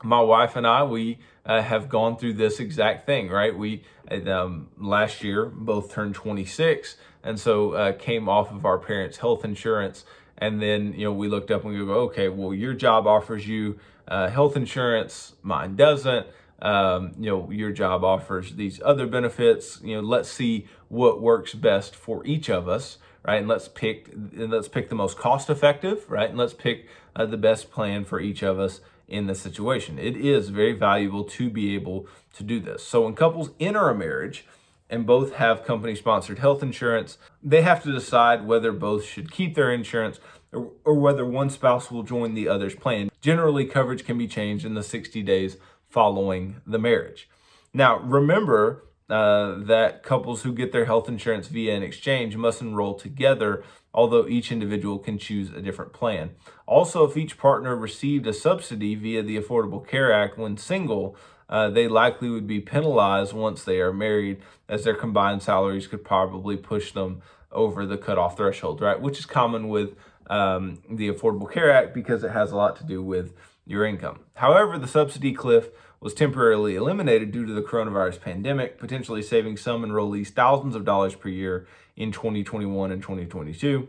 My 0.03 0.21
wife 0.21 0.55
and 0.55 0.67
I, 0.67 0.83
we 0.83 1.19
uh, 1.45 1.61
have 1.61 1.89
gone 1.89 2.17
through 2.17 2.33
this 2.33 2.59
exact 2.59 3.05
thing, 3.05 3.29
right? 3.29 3.57
We 3.57 3.83
um, 4.27 4.67
last 4.77 5.23
year 5.23 5.45
both 5.45 5.91
turned 5.91 6.15
26, 6.15 6.97
and 7.23 7.39
so 7.39 7.71
uh, 7.71 7.93
came 7.93 8.27
off 8.27 8.51
of 8.51 8.65
our 8.65 8.77
parents' 8.77 9.17
health 9.17 9.45
insurance. 9.45 10.03
And 10.37 10.61
then, 10.61 10.93
you 10.93 11.05
know, 11.05 11.13
we 11.13 11.29
looked 11.29 11.49
up 11.49 11.63
and 11.63 11.71
we 11.71 11.85
go, 11.85 11.93
okay, 12.01 12.27
well, 12.27 12.53
your 12.53 12.73
job 12.73 13.07
offers 13.07 13.47
you 13.47 13.79
uh, 14.07 14.29
health 14.29 14.55
insurance, 14.55 15.33
mine 15.41 15.75
doesn't. 15.75 16.27
Um, 16.61 17.11
you 17.19 17.29
know, 17.29 17.51
your 17.51 17.71
job 17.71 18.03
offers 18.03 18.55
these 18.55 18.81
other 18.83 19.07
benefits. 19.07 19.81
You 19.83 19.95
know, 19.95 20.01
let's 20.01 20.29
see 20.29 20.67
what 20.87 21.21
works 21.21 21.53
best 21.53 21.95
for 21.95 22.25
each 22.25 22.49
of 22.49 22.67
us, 22.69 22.97
right? 23.23 23.39
And 23.39 23.47
let's 23.47 23.67
pick 23.67 24.09
and 24.13 24.51
let's 24.51 24.67
pick 24.67 24.89
the 24.89 24.95
most 24.95 25.17
cost 25.17 25.49
effective, 25.49 26.09
right? 26.09 26.29
And 26.29 26.37
let's 26.37 26.53
pick 26.53 26.87
uh, 27.15 27.25
the 27.25 27.37
best 27.37 27.71
plan 27.71 28.05
for 28.05 28.19
each 28.19 28.41
of 28.41 28.59
us 28.59 28.81
in 29.07 29.27
the 29.27 29.35
situation. 29.35 29.99
It 29.99 30.15
is 30.15 30.49
very 30.49 30.73
valuable 30.73 31.23
to 31.25 31.49
be 31.49 31.75
able 31.75 32.07
to 32.35 32.43
do 32.43 32.59
this. 32.59 32.83
So 32.83 33.01
when 33.01 33.15
couples 33.15 33.51
enter 33.59 33.89
a 33.89 33.95
marriage 33.95 34.45
and 34.89 35.05
both 35.05 35.33
have 35.33 35.65
company 35.65 35.95
sponsored 35.95 36.39
health 36.39 36.63
insurance, 36.63 37.17
they 37.43 37.61
have 37.61 37.83
to 37.83 37.91
decide 37.91 38.45
whether 38.45 38.71
both 38.71 39.03
should 39.03 39.31
keep 39.31 39.55
their 39.55 39.71
insurance 39.71 40.19
or, 40.55 40.71
or 40.83 40.93
whether 40.95 41.25
one 41.25 41.49
spouse 41.49 41.91
will 41.91 42.03
join 42.03 42.33
the 42.33 42.47
other's 42.47 42.75
plan. 42.75 43.09
Generally, 43.21 43.65
coverage 43.65 44.05
can 44.05 44.17
be 44.17 44.27
changed 44.27 44.65
in 44.65 44.73
the 44.73 44.83
60 44.83 45.21
days 45.23 45.57
following 45.89 46.61
the 46.65 46.79
marriage. 46.79 47.29
Now, 47.73 47.99
remember 47.99 48.85
uh, 49.09 49.55
that 49.59 50.01
couples 50.01 50.41
who 50.41 50.53
get 50.53 50.71
their 50.71 50.85
health 50.85 51.07
insurance 51.07 51.47
via 51.47 51.75
an 51.75 51.83
exchange 51.83 52.35
must 52.35 52.61
enroll 52.61 52.95
together, 52.95 53.63
although 53.93 54.27
each 54.27 54.51
individual 54.51 54.97
can 54.97 55.17
choose 55.17 55.51
a 55.51 55.61
different 55.61 55.93
plan. 55.93 56.31
Also, 56.65 57.03
if 57.03 57.15
each 57.15 57.37
partner 57.37 57.75
received 57.75 58.25
a 58.25 58.33
subsidy 58.33 58.95
via 58.95 59.21
the 59.21 59.39
Affordable 59.39 59.87
Care 59.87 60.11
Act 60.11 60.37
when 60.37 60.57
single, 60.57 61.15
uh, 61.47 61.69
they 61.69 61.87
likely 61.87 62.29
would 62.29 62.47
be 62.47 62.59
penalized 62.59 63.33
once 63.33 63.63
they 63.63 63.79
are 63.79 63.93
married, 63.93 64.41
as 64.67 64.83
their 64.83 64.95
combined 64.95 65.43
salaries 65.43 65.87
could 65.87 66.03
probably 66.03 66.57
push 66.57 66.91
them 66.91 67.21
over 67.51 67.85
the 67.85 67.97
cutoff 67.97 68.37
threshold, 68.37 68.81
right? 68.81 68.99
Which 68.99 69.19
is 69.19 69.25
common 69.25 69.69
with 69.69 69.95
um, 70.29 70.81
the 70.89 71.09
Affordable 71.09 71.51
Care 71.51 71.71
Act 71.71 71.93
because 71.93 72.23
it 72.23 72.31
has 72.31 72.51
a 72.51 72.55
lot 72.55 72.75
to 72.77 72.83
do 72.83 73.01
with 73.01 73.33
your 73.65 73.85
income. 73.85 74.19
However, 74.35 74.77
the 74.77 74.87
subsidy 74.87 75.33
cliff 75.33 75.69
was 75.99 76.13
temporarily 76.13 76.75
eliminated 76.75 77.31
due 77.31 77.45
to 77.45 77.53
the 77.53 77.61
coronavirus 77.61 78.21
pandemic, 78.21 78.77
potentially 78.77 79.21
saving 79.21 79.57
some 79.57 79.83
enrollees 79.83 80.29
thousands 80.29 80.75
of 80.75 80.85
dollars 80.85 81.15
per 81.15 81.29
year 81.29 81.67
in 81.95 82.11
2021 82.11 82.91
and 82.91 83.01
2022. 83.01 83.87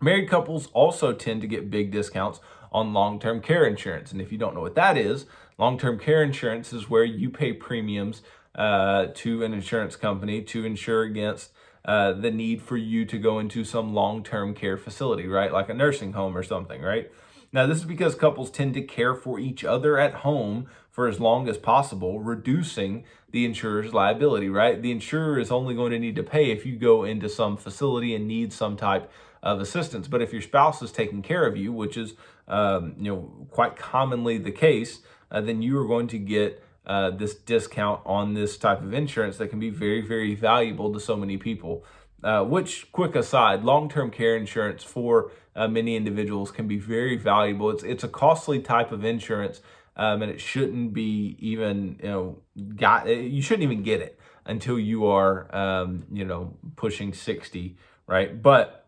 Married 0.00 0.28
couples 0.28 0.66
also 0.72 1.12
tend 1.12 1.40
to 1.40 1.46
get 1.46 1.70
big 1.70 1.92
discounts 1.92 2.40
on 2.72 2.92
long 2.92 3.20
term 3.20 3.40
care 3.40 3.64
insurance. 3.64 4.10
And 4.10 4.20
if 4.20 4.32
you 4.32 4.38
don't 4.38 4.54
know 4.54 4.60
what 4.60 4.74
that 4.74 4.96
is, 4.96 5.26
long 5.58 5.78
term 5.78 5.98
care 5.98 6.22
insurance 6.22 6.72
is 6.72 6.90
where 6.90 7.04
you 7.04 7.30
pay 7.30 7.52
premiums 7.52 8.22
uh, 8.56 9.06
to 9.14 9.44
an 9.44 9.54
insurance 9.54 9.94
company 9.94 10.42
to 10.42 10.64
insure 10.64 11.02
against 11.04 11.51
uh, 11.84 12.12
the 12.12 12.30
need 12.30 12.62
for 12.62 12.76
you 12.76 13.04
to 13.04 13.18
go 13.18 13.38
into 13.38 13.64
some 13.64 13.94
long 13.94 14.22
term 14.22 14.54
care 14.54 14.76
facility, 14.76 15.26
right? 15.26 15.52
Like 15.52 15.68
a 15.68 15.74
nursing 15.74 16.12
home 16.12 16.36
or 16.36 16.42
something, 16.42 16.80
right? 16.80 17.10
Now, 17.52 17.66
this 17.66 17.78
is 17.78 17.84
because 17.84 18.14
couples 18.14 18.50
tend 18.50 18.74
to 18.74 18.82
care 18.82 19.14
for 19.14 19.38
each 19.38 19.62
other 19.62 19.98
at 19.98 20.14
home 20.14 20.68
for 20.90 21.06
as 21.06 21.20
long 21.20 21.48
as 21.48 21.58
possible, 21.58 22.20
reducing 22.20 23.04
the 23.30 23.44
insurer's 23.44 23.92
liability, 23.92 24.48
right? 24.48 24.80
The 24.80 24.90
insurer 24.90 25.38
is 25.38 25.50
only 25.50 25.74
going 25.74 25.92
to 25.92 25.98
need 25.98 26.16
to 26.16 26.22
pay 26.22 26.50
if 26.50 26.64
you 26.64 26.76
go 26.76 27.04
into 27.04 27.28
some 27.28 27.56
facility 27.56 28.14
and 28.14 28.26
need 28.26 28.52
some 28.52 28.76
type 28.76 29.10
of 29.42 29.60
assistance. 29.60 30.08
But 30.08 30.22
if 30.22 30.32
your 30.32 30.42
spouse 30.42 30.82
is 30.82 30.92
taking 30.92 31.22
care 31.22 31.46
of 31.46 31.56
you, 31.56 31.72
which 31.72 31.96
is 31.96 32.14
um, 32.48 32.94
you 32.98 33.12
know 33.12 33.46
quite 33.50 33.76
commonly 33.76 34.38
the 34.38 34.52
case, 34.52 35.00
uh, 35.30 35.40
then 35.40 35.62
you 35.62 35.78
are 35.78 35.86
going 35.86 36.08
to 36.08 36.18
get 36.18 36.62
uh, 36.86 37.10
this 37.10 37.34
discount 37.34 38.00
on 38.04 38.34
this 38.34 38.56
type 38.56 38.82
of 38.82 38.92
insurance 38.92 39.38
that 39.38 39.48
can 39.48 39.60
be 39.60 39.70
very, 39.70 40.00
very 40.00 40.34
valuable 40.34 40.92
to 40.92 41.00
so 41.00 41.16
many 41.16 41.36
people. 41.36 41.84
Uh, 42.24 42.44
which, 42.44 42.90
quick 42.92 43.16
aside, 43.16 43.64
long-term 43.64 44.08
care 44.08 44.36
insurance 44.36 44.84
for 44.84 45.32
uh, 45.56 45.66
many 45.66 45.96
individuals 45.96 46.52
can 46.52 46.68
be 46.68 46.78
very 46.78 47.16
valuable. 47.16 47.68
It's 47.70 47.82
it's 47.82 48.04
a 48.04 48.08
costly 48.08 48.60
type 48.60 48.92
of 48.92 49.04
insurance, 49.04 49.60
um, 49.96 50.22
and 50.22 50.30
it 50.30 50.40
shouldn't 50.40 50.92
be 50.92 51.36
even 51.40 51.98
you 52.00 52.08
know 52.08 52.38
got 52.76 53.08
you 53.08 53.42
shouldn't 53.42 53.64
even 53.64 53.82
get 53.82 54.00
it 54.00 54.18
until 54.46 54.78
you 54.78 55.06
are 55.06 55.54
um, 55.54 56.04
you 56.12 56.24
know 56.24 56.56
pushing 56.76 57.12
sixty, 57.12 57.76
right? 58.06 58.40
But 58.40 58.86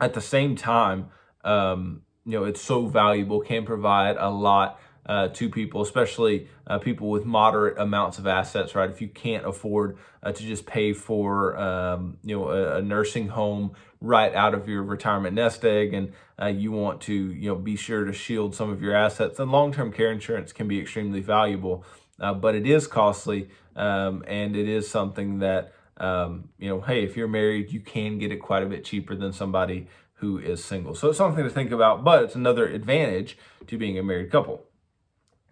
at 0.00 0.14
the 0.14 0.20
same 0.20 0.56
time, 0.56 1.10
um, 1.44 2.02
you 2.26 2.38
know 2.38 2.44
it's 2.44 2.60
so 2.60 2.86
valuable, 2.86 3.40
can 3.40 3.64
provide 3.64 4.16
a 4.16 4.30
lot 4.30 4.80
uh, 5.08 5.28
to 5.28 5.48
people, 5.48 5.80
especially 5.80 6.48
uh, 6.66 6.78
people 6.78 7.08
with 7.08 7.24
moderate 7.24 7.78
amounts 7.78 8.18
of 8.18 8.26
assets, 8.26 8.74
right? 8.74 8.90
If 8.90 9.00
you 9.00 9.08
can't 9.08 9.46
afford 9.46 9.96
uh, 10.22 10.32
to 10.32 10.42
just 10.42 10.66
pay 10.66 10.92
for, 10.92 11.56
um, 11.56 12.18
you 12.22 12.36
know, 12.36 12.50
a, 12.50 12.76
a, 12.76 12.82
nursing 12.82 13.28
home 13.28 13.72
right 14.02 14.34
out 14.34 14.52
of 14.52 14.68
your 14.68 14.82
retirement 14.82 15.34
nest 15.34 15.64
egg, 15.64 15.94
and 15.94 16.12
uh, 16.40 16.46
you 16.46 16.72
want 16.72 17.00
to, 17.02 17.14
you 17.14 17.48
know, 17.48 17.54
be 17.54 17.74
sure 17.74 18.04
to 18.04 18.12
shield 18.12 18.54
some 18.54 18.70
of 18.70 18.82
your 18.82 18.94
assets, 18.94 19.38
then 19.38 19.50
long-term 19.50 19.92
care 19.92 20.12
insurance 20.12 20.52
can 20.52 20.68
be 20.68 20.78
extremely 20.78 21.20
valuable, 21.20 21.84
uh, 22.20 22.34
but 22.34 22.54
it 22.54 22.66
is 22.66 22.86
costly, 22.86 23.48
um, 23.76 24.22
and 24.26 24.56
it 24.56 24.68
is 24.68 24.90
something 24.90 25.38
that, 25.38 25.72
um, 25.96 26.50
you 26.58 26.68
know, 26.68 26.82
hey, 26.82 27.02
if 27.02 27.16
you're 27.16 27.28
married, 27.28 27.72
you 27.72 27.80
can 27.80 28.18
get 28.18 28.30
it 28.30 28.36
quite 28.36 28.62
a 28.62 28.66
bit 28.66 28.84
cheaper 28.84 29.14
than 29.14 29.32
somebody 29.32 29.88
who 30.16 30.38
is 30.38 30.62
single. 30.62 30.94
So 30.94 31.08
it's 31.08 31.18
something 31.18 31.44
to 31.44 31.50
think 31.50 31.70
about, 31.70 32.04
but 32.04 32.24
it's 32.24 32.34
another 32.34 32.66
advantage 32.66 33.38
to 33.68 33.78
being 33.78 33.98
a 33.98 34.02
married 34.02 34.30
couple. 34.30 34.67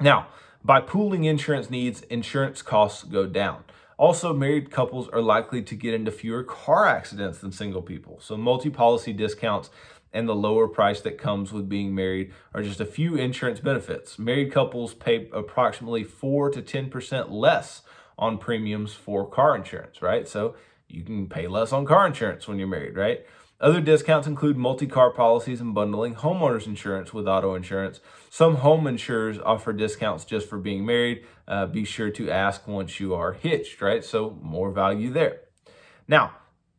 Now, 0.01 0.29
by 0.65 0.81
pooling 0.81 1.25
insurance 1.25 1.71
needs, 1.71 2.03
insurance 2.03 2.61
costs 2.61 3.05
go 3.05 3.27
down. 3.27 3.65
Also, 3.99 4.35
married 4.35 4.71
couples 4.71 5.09
are 5.09 5.23
likely 5.23 5.63
to 5.63 5.75
get 5.75 5.95
into 5.95 6.11
fewer 6.11 6.43
car 6.43 6.87
accidents 6.87 7.39
than 7.39 7.51
single 7.51 7.81
people. 7.81 8.19
So, 8.21 8.37
multi 8.37 8.69
policy 8.69 9.15
discounts 9.15 9.71
and 10.13 10.29
the 10.29 10.35
lower 10.35 10.69
price 10.69 11.01
that 11.01 11.19
comes 11.19 11.53
with 11.53 11.69
being 11.69 11.95
married 11.95 12.33
are 12.53 12.63
just 12.63 12.81
a 12.81 12.85
few 12.85 13.17
insurance 13.17 13.61
benefits. 13.61 14.19
Married 14.19 14.53
couples 14.53 14.93
pay 14.93 15.29
approximately 15.33 16.05
4 16.05 16.51
to 16.51 16.63
10% 16.63 17.31
less 17.31 17.83
on 18.19 18.37
premiums 18.37 18.93
for 18.93 19.29
car 19.29 19.57
insurance, 19.57 20.03
right? 20.03 20.29
So, 20.29 20.57
you 20.89 21.03
can 21.03 21.27
pay 21.27 21.47
less 21.47 21.73
on 21.73 21.87
car 21.87 22.07
insurance 22.07 22.47
when 22.47 22.59
you're 22.59 22.69
married, 22.69 22.97
right? 22.97 23.25
Other 23.59 23.81
discounts 23.81 24.27
include 24.27 24.59
multi 24.59 24.87
car 24.87 25.11
policies 25.11 25.62
and 25.62 25.75
bundling 25.75 26.16
homeowners 26.16 26.66
insurance 26.66 27.14
with 27.14 27.27
auto 27.27 27.55
insurance. 27.55 28.01
Some 28.29 28.57
home 28.57 28.87
insurers 28.87 29.38
offer 29.38 29.73
discounts 29.73 30.27
just 30.27 30.49
for 30.49 30.59
being 30.59 30.85
married. 30.85 31.25
Uh, 31.49 31.64
be 31.64 31.85
sure 31.85 32.11
to 32.11 32.31
ask 32.31 32.69
once 32.69 33.01
you 33.01 33.14
are 33.14 33.33
hitched, 33.33 33.81
right? 33.81 34.05
So, 34.05 34.38
more 34.42 34.71
value 34.71 35.11
there. 35.11 35.40
Now, 36.07 36.33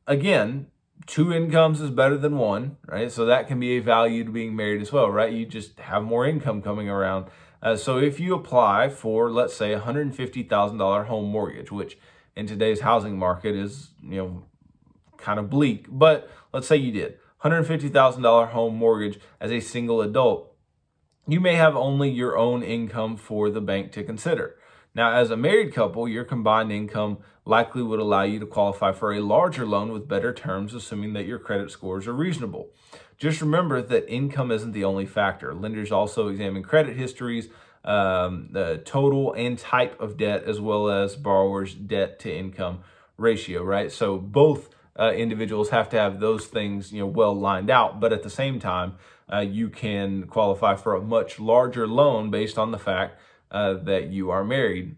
again, 0.05 0.67
two 1.07 1.33
incomes 1.33 1.81
is 1.81 1.89
better 1.89 2.17
than 2.17 2.37
one, 2.37 2.77
right? 2.85 3.11
So, 3.11 3.25
that 3.25 3.47
can 3.47 3.59
be 3.59 3.77
a 3.77 3.81
value 3.81 4.23
to 4.23 4.31
being 4.31 4.55
married 4.55 4.81
as 4.81 4.91
well, 4.91 5.09
right? 5.09 5.33
You 5.33 5.47
just 5.47 5.79
have 5.79 6.03
more 6.03 6.27
income 6.27 6.61
coming 6.61 6.89
around. 6.89 7.25
Uh, 7.59 7.75
so, 7.75 7.97
if 7.97 8.19
you 8.19 8.35
apply 8.35 8.89
for, 8.89 9.31
let's 9.31 9.55
say, 9.55 9.73
a 9.73 9.79
$150,000 9.79 11.07
home 11.07 11.25
mortgage, 11.25 11.71
which 11.71 11.97
in 12.35 12.45
today's 12.45 12.81
housing 12.81 13.17
market 13.17 13.55
is, 13.55 13.89
you 14.03 14.17
know, 14.17 14.43
kind 15.17 15.39
of 15.39 15.49
bleak, 15.49 15.87
but 15.89 16.29
let's 16.53 16.67
say 16.67 16.77
you 16.77 16.91
did 16.91 17.17
$150,000 17.43 18.49
home 18.49 18.75
mortgage 18.75 19.19
as 19.39 19.51
a 19.51 19.59
single 19.59 20.01
adult, 20.01 20.53
you 21.27 21.39
may 21.39 21.55
have 21.55 21.75
only 21.75 22.09
your 22.09 22.37
own 22.37 22.63
income 22.63 23.17
for 23.17 23.49
the 23.49 23.61
bank 23.61 23.91
to 23.91 24.03
consider. 24.03 24.55
Now, 24.95 25.13
as 25.13 25.29
a 25.29 25.37
married 25.37 25.73
couple, 25.73 26.07
your 26.07 26.23
combined 26.23 26.71
income 26.71 27.19
likely 27.45 27.83
would 27.83 27.99
allow 27.99 28.23
you 28.23 28.39
to 28.39 28.45
qualify 28.45 28.91
for 28.91 29.13
a 29.13 29.21
larger 29.21 29.65
loan 29.65 29.91
with 29.91 30.07
better 30.07 30.33
terms, 30.33 30.73
assuming 30.73 31.13
that 31.13 31.25
your 31.25 31.37
credit 31.37 31.69
scores 31.69 32.07
are 32.07 32.13
reasonable. 32.13 32.69
Just 33.17 33.41
remember 33.41 33.81
that 33.81 34.09
income 34.09 34.51
isn't 34.51 34.71
the 34.71 34.83
only 34.83 35.05
factor. 35.05 35.53
Lenders 35.53 35.91
also 35.91 36.29
examine 36.29 36.63
credit 36.63 36.97
histories, 36.97 37.49
um, 37.83 38.49
the 38.51 38.81
total 38.85 39.33
and 39.33 39.57
type 39.57 39.99
of 39.99 40.17
debt, 40.17 40.43
as 40.45 40.59
well 40.59 40.89
as 40.89 41.15
borrower's 41.15 41.73
debt 41.73 42.19
to 42.19 42.35
income 42.35 42.79
ratio, 43.17 43.63
right? 43.63 43.91
So 43.91 44.17
both 44.17 44.69
uh, 44.99 45.11
individuals 45.11 45.69
have 45.69 45.89
to 45.89 45.97
have 45.97 46.19
those 46.19 46.47
things 46.47 46.91
you 46.91 46.99
know 46.99 47.07
well 47.07 47.33
lined 47.33 47.69
out. 47.69 47.99
But 47.99 48.13
at 48.13 48.23
the 48.23 48.29
same 48.29 48.59
time 48.59 48.95
uh, 49.31 49.39
you 49.39 49.69
can 49.69 50.27
qualify 50.27 50.75
for 50.75 50.95
a 50.95 51.01
much 51.01 51.39
larger 51.39 51.87
loan 51.87 52.31
based 52.31 52.57
on 52.57 52.71
the 52.71 52.79
fact 52.79 53.19
uh, 53.51 53.73
that 53.73 54.07
you 54.09 54.29
are 54.29 54.43
married. 54.43 54.95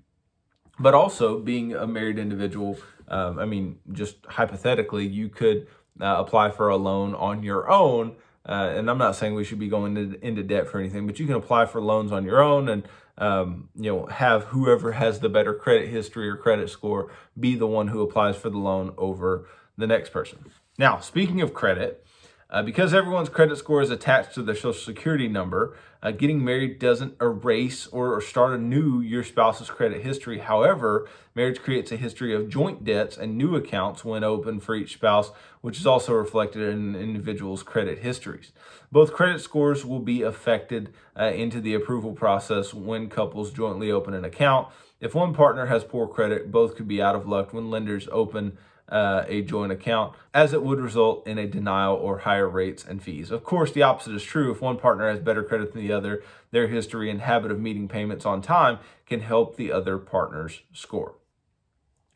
But 0.80 0.94
also 0.94 1.40
being 1.40 1.76
a 1.76 1.86
married 1.86 2.18
individual 2.18 2.78
um, 3.10 3.40
i 3.40 3.46
mean 3.46 3.80
just 3.92 4.18
hypothetically 4.28 5.06
you 5.06 5.30
could 5.30 5.68
uh, 6.00 6.16
apply 6.18 6.52
for 6.52 6.70
a 6.70 6.78
loan 6.78 7.14
on 7.16 7.44
your 7.44 7.70
own. 7.70 8.16
Uh, 8.48 8.74
and 8.76 8.90
i'm 8.90 8.98
not 8.98 9.16
saying 9.16 9.36
we 9.36 9.44
should 9.44 9.60
be 9.60 9.68
going 9.68 9.98
into, 9.98 10.26
into, 10.26 10.42
debt 10.42 10.68
for 10.68 10.80
anything 10.80 11.06
but 11.06 11.20
you 11.20 11.26
can 11.26 11.36
apply 11.36 11.66
for 11.66 11.82
loans 11.82 12.12
on 12.12 12.24
your 12.24 12.42
own 12.42 12.70
and 12.70 12.88
um, 13.18 13.68
you 13.76 13.92
know 13.92 14.06
have 14.06 14.46
whoever 14.46 14.94
has 14.94 15.20
the 15.20 15.28
better 15.28 15.54
credit 15.54 15.90
history 15.90 16.28
or 16.30 16.38
credit 16.38 16.70
score 16.70 17.12
be 17.38 17.54
the 17.56 17.68
one 17.68 17.90
who 17.90 18.02
applies 18.02 18.38
for 18.38 18.50
the 18.50 18.58
loan 18.58 18.94
over 18.98 19.46
the 19.80 19.88
next 19.88 20.12
person. 20.12 20.46
Now, 20.78 21.00
speaking 21.00 21.42
of 21.42 21.54
credit, 21.54 22.06
uh, 22.52 22.64
because 22.64 22.96
everyone's 22.96 23.30
credit 23.30 23.58
score 23.58 23.82
is 23.82 23.92
attached 23.92 24.34
to 24.34 24.42
their 24.42 24.56
social 24.56 24.74
security 24.74 25.28
number, 25.28 25.78
uh, 26.02 26.10
getting 26.12 26.44
married 26.44 26.80
doesn't 26.80 27.16
erase 27.22 27.86
or, 27.88 28.16
or, 28.16 28.22
start 28.22 28.58
anew 28.58 29.02
your 29.02 29.24
spouse's 29.24 29.70
credit 29.70 30.02
history. 30.02 30.40
However, 30.40 31.08
marriage 31.36 31.60
creates 31.60 31.92
a 31.92 31.98
history 31.98 32.34
of 32.34 32.50
joint 32.50 32.84
debts 32.84 33.18
and 33.18 33.38
new 33.38 33.56
accounts 33.56 34.04
when 34.04 34.24
open 34.24 34.60
for 34.62 34.74
each 34.74 34.94
spouse, 34.94 35.32
which 35.62 35.78
is 35.78 35.86
also 35.86 36.14
reflected 36.14 36.62
in 36.64 36.96
an 36.96 36.96
individuals' 36.96 37.62
credit 37.62 38.00
histories. 38.00 38.52
Both 38.92 39.14
credit 39.14 39.42
scores 39.42 39.86
will 39.86 40.00
be 40.00 40.24
affected 40.24 40.94
uh, 41.20 41.26
into 41.26 41.62
the 41.62 41.76
approval 41.76 42.14
process 42.14 42.74
when 42.74 43.10
couples 43.10 43.52
jointly 43.52 43.92
open 43.92 44.14
an 44.16 44.26
account. 44.26 44.70
If 45.00 45.14
one 45.14 45.34
partner 45.36 45.68
has 45.68 45.84
poor 45.84 46.08
credit, 46.08 46.52
both 46.52 46.76
could 46.76 46.88
be 46.88 47.02
out 47.02 47.16
of 47.16 47.28
luck 47.28 47.54
when 47.54 47.70
lenders 47.70 48.08
open 48.12 48.58
uh, 48.90 49.24
a 49.28 49.42
joint 49.42 49.72
account, 49.72 50.16
as 50.34 50.54
it 50.54 50.64
would 50.64 50.80
result 50.80 51.26
in 51.28 51.38
a 51.38 51.48
denial 51.48 51.96
or 51.96 52.20
higher 52.20 52.48
rates 52.48 52.84
and 52.84 53.02
fees. 53.02 53.32
Of 53.32 53.44
course, 53.44 53.72
the 53.72 53.84
opposite 53.84 54.16
is 54.16 54.24
true. 54.24 54.52
If 54.52 54.62
one 54.62 54.78
partner 54.78 55.10
has 55.10 55.20
better 55.20 55.44
credit 55.44 55.74
than 55.74 55.82
the 55.82 55.94
other, 55.94 56.24
their 56.52 56.68
history 56.68 57.10
and 57.10 57.22
habit 57.22 57.52
of 57.52 57.60
meeting 57.60 57.88
payments 57.88 58.26
on 58.26 58.42
time 58.42 58.80
can 59.06 59.22
help 59.22 59.56
the 59.56 59.72
other 59.72 59.98
partner's 59.98 60.62
score. 60.74 61.16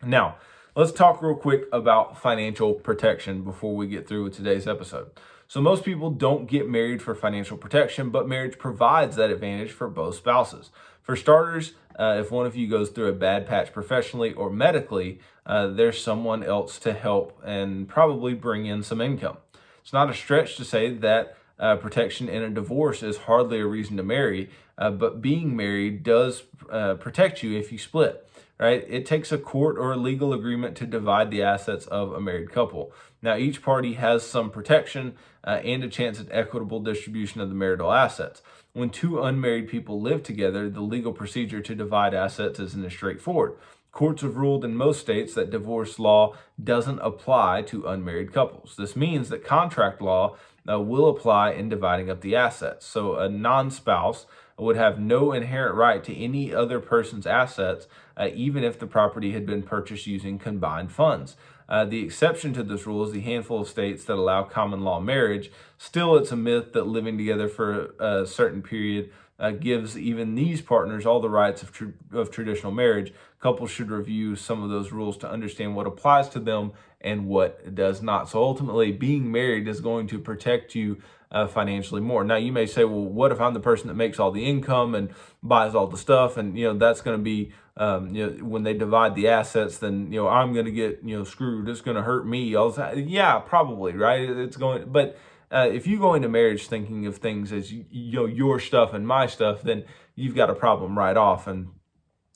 Now, 0.04 0.38
let's 0.76 0.92
talk 0.92 1.22
real 1.22 1.36
quick 1.36 1.66
about 1.72 2.20
financial 2.20 2.74
protection 2.74 3.44
before 3.44 3.76
we 3.76 3.88
get 3.88 4.08
through 4.08 4.26
with 4.26 4.36
today's 4.36 4.68
episode. 4.68 5.12
So, 5.48 5.62
most 5.62 5.84
people 5.84 6.10
don't 6.10 6.48
get 6.48 6.68
married 6.68 7.02
for 7.02 7.14
financial 7.14 7.58
protection, 7.58 8.10
but 8.10 8.28
marriage 8.28 8.58
provides 8.58 9.16
that 9.18 9.30
advantage 9.30 9.72
for 9.72 9.88
both 9.88 10.16
spouses. 10.16 10.72
For 11.04 11.18
starters, 11.18 11.74
uh, 12.00 12.18
if 12.20 12.32
one 12.32 12.46
of 12.46 12.56
you 12.56 12.68
goes 12.68 12.90
through 12.90 13.10
a 13.10 13.14
bad 13.14 13.46
patch 13.46 13.74
professionally 13.74 14.34
or 14.34 14.50
medically, 14.50 15.20
uh, 15.46 15.68
there's 15.68 16.02
someone 16.02 16.44
else 16.44 16.80
to 16.80 16.94
help 16.94 17.40
and 17.46 17.88
probably 17.88 18.34
bring 18.34 18.66
in 18.66 18.84
some 18.84 19.02
income. 19.02 19.38
It's 19.82 19.92
not 19.92 20.10
a 20.10 20.14
stretch 20.14 20.56
to 20.56 20.64
say 20.64 20.94
that 20.94 21.38
uh, 21.60 21.76
protection 21.76 22.30
in 22.30 22.42
a 22.42 22.50
divorce 22.50 23.04
is 23.04 23.18
hardly 23.18 23.60
a 23.60 23.68
reason 23.68 23.98
to 23.98 24.04
marry, 24.04 24.50
uh, 24.78 24.92
but 24.92 25.22
being 25.22 25.58
married 25.58 26.04
does 26.04 26.44
uh, 26.72 26.96
protect 26.96 27.44
you 27.44 27.58
if 27.58 27.72
you 27.72 27.78
split. 27.78 28.28
Right? 28.58 28.86
It 28.88 29.06
takes 29.06 29.32
a 29.34 29.38
court 29.38 29.78
or 29.78 29.92
a 29.92 29.98
legal 29.98 30.32
agreement 30.32 30.78
to 30.78 30.86
divide 30.86 31.32
the 31.32 31.44
assets 31.44 31.86
of 31.88 32.14
a 32.14 32.22
married 32.22 32.52
couple. 32.52 32.94
Now, 33.22 33.36
each 33.36 33.62
party 33.62 33.94
has 33.96 34.24
some 34.24 34.52
protection 34.52 35.16
uh, 35.44 35.60
and 35.64 35.84
a 35.84 35.90
chance 35.90 36.20
at 36.20 36.28
equitable 36.32 36.80
distribution 36.80 37.42
of 37.42 37.50
the 37.50 37.56
marital 37.56 37.92
assets. 37.92 38.42
When 38.76 38.90
two 38.90 39.22
unmarried 39.22 39.68
people 39.68 40.02
live 40.02 40.24
together, 40.24 40.68
the 40.68 40.82
legal 40.82 41.14
procedure 41.14 41.62
to 41.62 41.76
divide 41.76 42.16
assets 42.16 42.60
isn't 42.60 42.84
as 42.84 42.92
straightforward. 42.92 43.56
Courts 43.92 44.24
have 44.24 44.36
ruled 44.36 44.66
in 44.66 44.76
most 44.76 45.00
states 45.00 45.36
that 45.36 45.52
divorce 45.52 46.00
law 46.00 46.36
doesn't 46.62 46.98
apply 46.98 47.62
to 47.68 47.86
unmarried 47.86 48.34
couples. 48.34 48.74
This 48.76 48.96
means 48.96 49.30
that 49.30 49.46
contract 49.46 50.02
law 50.02 50.38
uh, 50.68 50.80
will 50.80 51.08
apply 51.08 51.52
in 51.52 51.70
dividing 51.70 52.10
up 52.10 52.22
the 52.22 52.36
assets. 52.36 52.88
So 52.88 53.16
a 53.16 53.30
non 53.30 53.70
spouse 53.70 54.26
would 54.58 54.76
have 54.76 55.00
no 55.00 55.34
inherent 55.34 55.76
right 55.76 56.04
to 56.06 56.18
any 56.18 56.52
other 56.52 56.80
person's 56.80 57.28
assets, 57.28 57.86
uh, 58.18 58.30
even 58.34 58.64
if 58.64 58.80
the 58.80 58.88
property 58.88 59.32
had 59.32 59.46
been 59.46 59.64
purchased 59.64 60.08
using 60.08 60.40
combined 60.40 60.92
funds. 60.92 61.36
Uh, 61.70 61.86
the 61.86 62.04
exception 62.04 62.54
to 62.54 62.64
this 62.64 62.86
rule 62.86 63.04
is 63.04 63.14
the 63.14 63.22
handful 63.22 63.62
of 63.62 63.68
states 63.68 64.04
that 64.06 64.16
allow 64.16 64.44
common 64.44 64.82
law 64.84 65.00
marriage. 65.00 65.52
Still, 65.78 66.16
it's 66.18 66.32
a 66.32 66.36
myth 66.36 66.74
that 66.74 66.88
living 66.88 67.18
together 67.18 67.48
for 67.48 67.94
a 68.00 68.28
certain 68.28 68.62
period 68.62 69.10
uh, 69.40 69.52
gives 69.52 69.98
even 69.98 70.36
these 70.36 70.62
partners 70.62 71.06
all 71.06 71.20
the 71.20 71.30
rights 71.30 71.64
of, 71.64 71.72
tr- 71.72 71.86
of 72.12 72.30
traditional 72.30 72.72
marriage. 72.72 73.14
Couples 73.40 73.72
should 73.72 73.90
review 73.90 74.36
some 74.36 74.62
of 74.62 74.70
those 74.70 74.92
rules 74.92 75.18
to 75.18 75.30
understand 75.30 75.76
what 75.76 75.88
applies 75.88 76.30
to 76.30 76.40
them 76.40 76.74
and 77.02 77.28
what 77.28 77.76
does 77.76 78.02
not. 78.02 78.30
So 78.30 78.42
ultimately, 78.42 78.92
being 78.92 79.32
married 79.32 79.68
is 79.68 79.82
going 79.82 80.08
to 80.08 80.20
protect 80.20 80.76
you 80.76 81.02
uh, 81.32 81.48
financially 81.48 82.00
more. 82.00 82.24
Now, 82.24 82.36
you 82.36 82.52
may 82.52 82.66
say, 82.66 82.84
well, 82.84 83.04
what 83.04 83.32
if 83.32 83.42
I'm 83.42 83.54
the 83.54 83.60
person 83.60 83.88
that 83.88 83.96
makes 83.96 84.20
all 84.20 84.32
the 84.32 84.46
income 84.46 84.96
and 84.96 85.10
buys 85.42 85.76
all 85.76 85.88
the 85.88 85.98
stuff? 85.98 86.38
And, 86.38 86.58
you 86.58 86.66
know, 86.66 86.78
that's 86.78 87.02
going 87.02 87.18
to 87.18 87.24
be, 87.24 87.52
um, 87.76 88.14
you 88.14 88.26
know, 88.26 88.46
when 88.46 88.64
they 88.64 88.74
divide 88.74 89.16
the 89.16 89.28
assets, 89.28 89.80
then, 89.80 90.12
you 90.12 90.22
know, 90.22 90.28
I'm 90.28 90.54
going 90.54 90.66
to 90.66 90.72
get, 90.72 91.00
you 91.04 91.18
know, 91.18 91.24
screwed. 91.24 91.68
It's 91.68 91.82
going 91.82 91.98
to 91.98 92.04
hurt 92.04 92.28
me. 92.28 92.54
All. 92.56 92.74
Yeah, 92.96 93.40
probably, 93.40 93.94
right? 93.94 94.30
It's 94.30 94.58
going, 94.58 94.92
but 94.92 95.18
uh, 95.52 95.70
if 95.72 95.88
you 95.88 96.00
go 96.00 96.14
into 96.14 96.30
marriage 96.30 96.68
thinking 96.68 97.06
of 97.08 97.18
things 97.18 97.52
as 97.52 97.72
you 97.72 97.86
know 97.92 98.26
your 98.26 98.60
stuff 98.60 98.94
and 98.94 99.08
my 99.08 99.26
stuff, 99.26 99.64
then 99.64 99.86
you've 100.16 100.36
got 100.36 100.50
a 100.50 100.56
problem 100.56 100.98
right 100.98 101.18
off. 101.18 101.48
And 101.48 101.70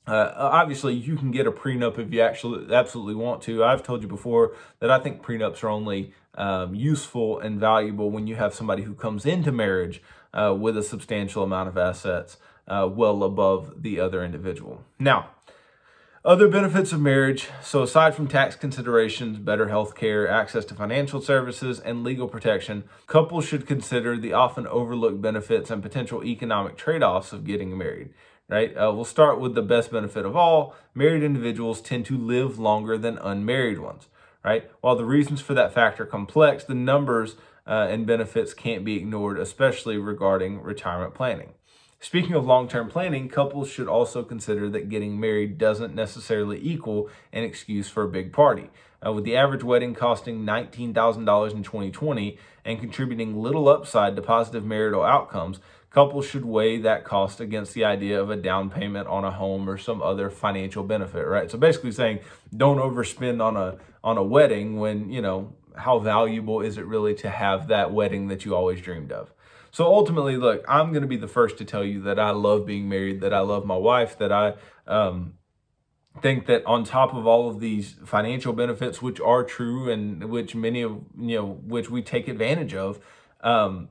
uh, 0.08 0.34
obviously, 0.36 0.95
you 0.95 1.15
can 1.15 1.30
get 1.30 1.45
a 1.45 1.52
prenup 1.52 2.00
if 2.00 2.12
you 2.12 2.21
actually 2.21 2.73
absolutely 2.73 3.15
want 3.15 3.43
to. 3.43 3.63
I've 3.63 3.84
told 3.84 4.02
you 4.02 4.08
before 4.08 4.56
that 4.80 4.89
I 4.89 5.00
think 5.00 5.21
prenups 5.21 5.63
are 5.63 5.69
only 5.69 6.13
um, 6.34 6.73
useful 6.73 7.39
and 7.39 7.60
valuable 7.60 8.10
when 8.10 8.26
you 8.26 8.36
have 8.36 8.54
somebody 8.54 8.84
who 8.84 8.95
comes 8.95 9.26
into 9.26 9.52
marriage 9.52 10.02
uh, 10.34 10.56
with 10.58 10.78
a 10.78 10.84
substantial 10.84 11.43
amount 11.43 11.69
of 11.69 11.78
assets 11.78 12.38
uh, 12.68 12.90
well 12.92 13.24
above 13.24 13.82
the 13.82 14.00
other 14.00 14.24
individual. 14.24 14.84
Now, 15.00 15.30
other 16.28 16.50
benefits 16.50 16.92
of 16.92 17.00
marriage. 17.00 17.48
So, 17.64 17.84
aside 17.84 18.14
from 18.14 18.28
tax 18.28 18.58
considerations, 18.58 19.38
better 19.38 19.70
health 19.70 19.96
care, 19.96 20.28
access 20.28 20.66
to 20.66 20.76
financial 20.76 21.22
services, 21.22 21.80
and 21.80 22.04
legal 22.04 22.28
protection, 22.28 22.84
couples 23.06 23.46
should 23.46 23.66
consider 23.66 24.18
the 24.18 24.34
often 24.34 24.68
overlooked 24.68 25.22
benefits 25.22 25.72
and 25.72 25.82
potential 25.82 26.26
economic 26.26 26.76
trade 26.76 27.02
offs 27.02 27.32
of 27.32 27.46
getting 27.46 27.78
married. 27.78 28.10
Right? 28.50 28.76
Uh, 28.76 28.92
we'll 28.94 29.06
start 29.06 29.40
with 29.40 29.56
the 29.56 29.62
best 29.62 29.90
benefit 29.90 30.26
of 30.26 30.36
all. 30.36 30.76
Married 30.94 31.24
individuals 31.24 31.80
tend 31.80 32.06
to 32.08 32.18
live 32.18 32.60
longer 32.60 32.98
than 32.98 33.18
unmarried 33.20 33.80
ones. 33.80 34.08
Right? 34.44 34.70
While 34.82 34.98
the 34.98 35.06
reasons 35.06 35.40
for 35.40 35.54
that 35.54 35.74
fact 35.74 36.00
are 36.00 36.06
complex, 36.06 36.66
the 36.66 36.76
numbers 36.76 37.36
uh, 37.66 37.88
and 37.90 38.06
benefits 38.06 38.54
can't 38.54 38.84
be 38.84 38.98
ignored, 38.98 39.40
especially 39.40 39.98
regarding 39.98 40.62
retirement 40.62 41.14
planning. 41.14 41.54
Speaking 42.00 42.34
of 42.34 42.46
long 42.46 42.68
term 42.68 42.90
planning, 42.90 43.28
couples 43.28 43.70
should 43.70 43.88
also 43.88 44.24
consider 44.24 44.70
that 44.70 44.90
getting 44.90 45.20
married 45.20 45.58
doesn't 45.58 45.96
necessarily 45.96 46.60
equal 46.62 47.10
an 47.34 47.44
excuse 47.44 47.90
for 47.90 48.04
a 48.04 48.08
big 48.08 48.32
party. 48.32 48.70
Uh, 49.06 49.12
with 49.12 49.24
the 49.24 49.36
average 49.36 49.64
wedding 49.64 49.94
costing 49.94 50.44
$19,000 50.44 51.52
in 51.52 51.64
2020 51.64 52.38
and 52.66 52.80
contributing 52.80 53.42
little 53.42 53.68
upside 53.68 54.16
to 54.16 54.22
positive 54.22 54.64
marital 54.64 55.04
outcomes, 55.04 55.60
couples 55.90 56.28
should 56.28 56.46
weigh 56.46 56.78
that 56.80 57.04
cost 57.04 57.40
against 57.40 57.74
the 57.74 57.86
idea 57.86 58.22
of 58.22 58.30
a 58.30 58.36
down 58.36 58.70
payment 58.70 59.08
on 59.08 59.24
a 59.24 59.32
home 59.32 59.70
or 59.70 59.78
some 59.78 60.02
other 60.02 60.30
financial 60.30 60.84
benefit, 60.84 61.26
right? 61.26 61.50
So 61.50 61.58
basically 61.58 61.92
saying 61.92 62.20
don't 62.56 62.78
overspend 62.78 63.42
on 63.42 63.58
a 63.58 63.78
on 64.04 64.18
a 64.18 64.24
wedding 64.24 64.80
when, 64.80 65.10
you 65.12 65.22
know, 65.22 65.54
how 65.78 66.00
valuable 66.00 66.62
is 66.62 66.78
it 66.78 66.86
really 66.86 67.13
to 67.16 67.30
have 67.30 67.68
that 67.68 67.94
wedding 67.94 68.28
that 68.28 68.46
you 68.46 68.56
always 68.56 68.82
dreamed 68.82 69.12
of? 69.12 69.32
So 69.72 69.86
ultimately, 69.86 70.38
look, 70.38 70.63
I'm 70.68 70.92
going 70.92 71.02
to 71.02 71.08
be 71.08 71.18
the 71.18 71.28
first 71.28 71.58
to 71.60 71.66
tell 71.66 71.84
you 71.84 72.02
that 72.04 72.20
I 72.20 72.32
love 72.32 72.66
being 72.66 72.90
married, 72.90 73.22
that 73.22 73.34
I 73.34 73.40
love 73.40 73.66
my 73.66 73.78
wife, 73.78 74.18
that 74.18 74.32
I 74.32 74.54
um, 74.88 75.34
think 76.22 76.46
that 76.48 76.66
on 76.66 76.84
top 76.84 77.13
of 77.13 77.28
all 77.28 77.50
of 77.50 77.60
these 77.60 77.96
financial 78.06 78.54
benefits, 78.54 79.02
which 79.02 79.20
are 79.20 79.44
true 79.44 79.92
and 79.92 80.26
which 80.30 80.56
many 80.56 80.82
of 80.82 81.02
you 81.18 81.38
know, 81.38 81.46
which 81.46 81.90
we 81.90 82.02
take 82.02 82.28
advantage 82.28 82.74
of, 82.74 83.00
um, 83.42 83.90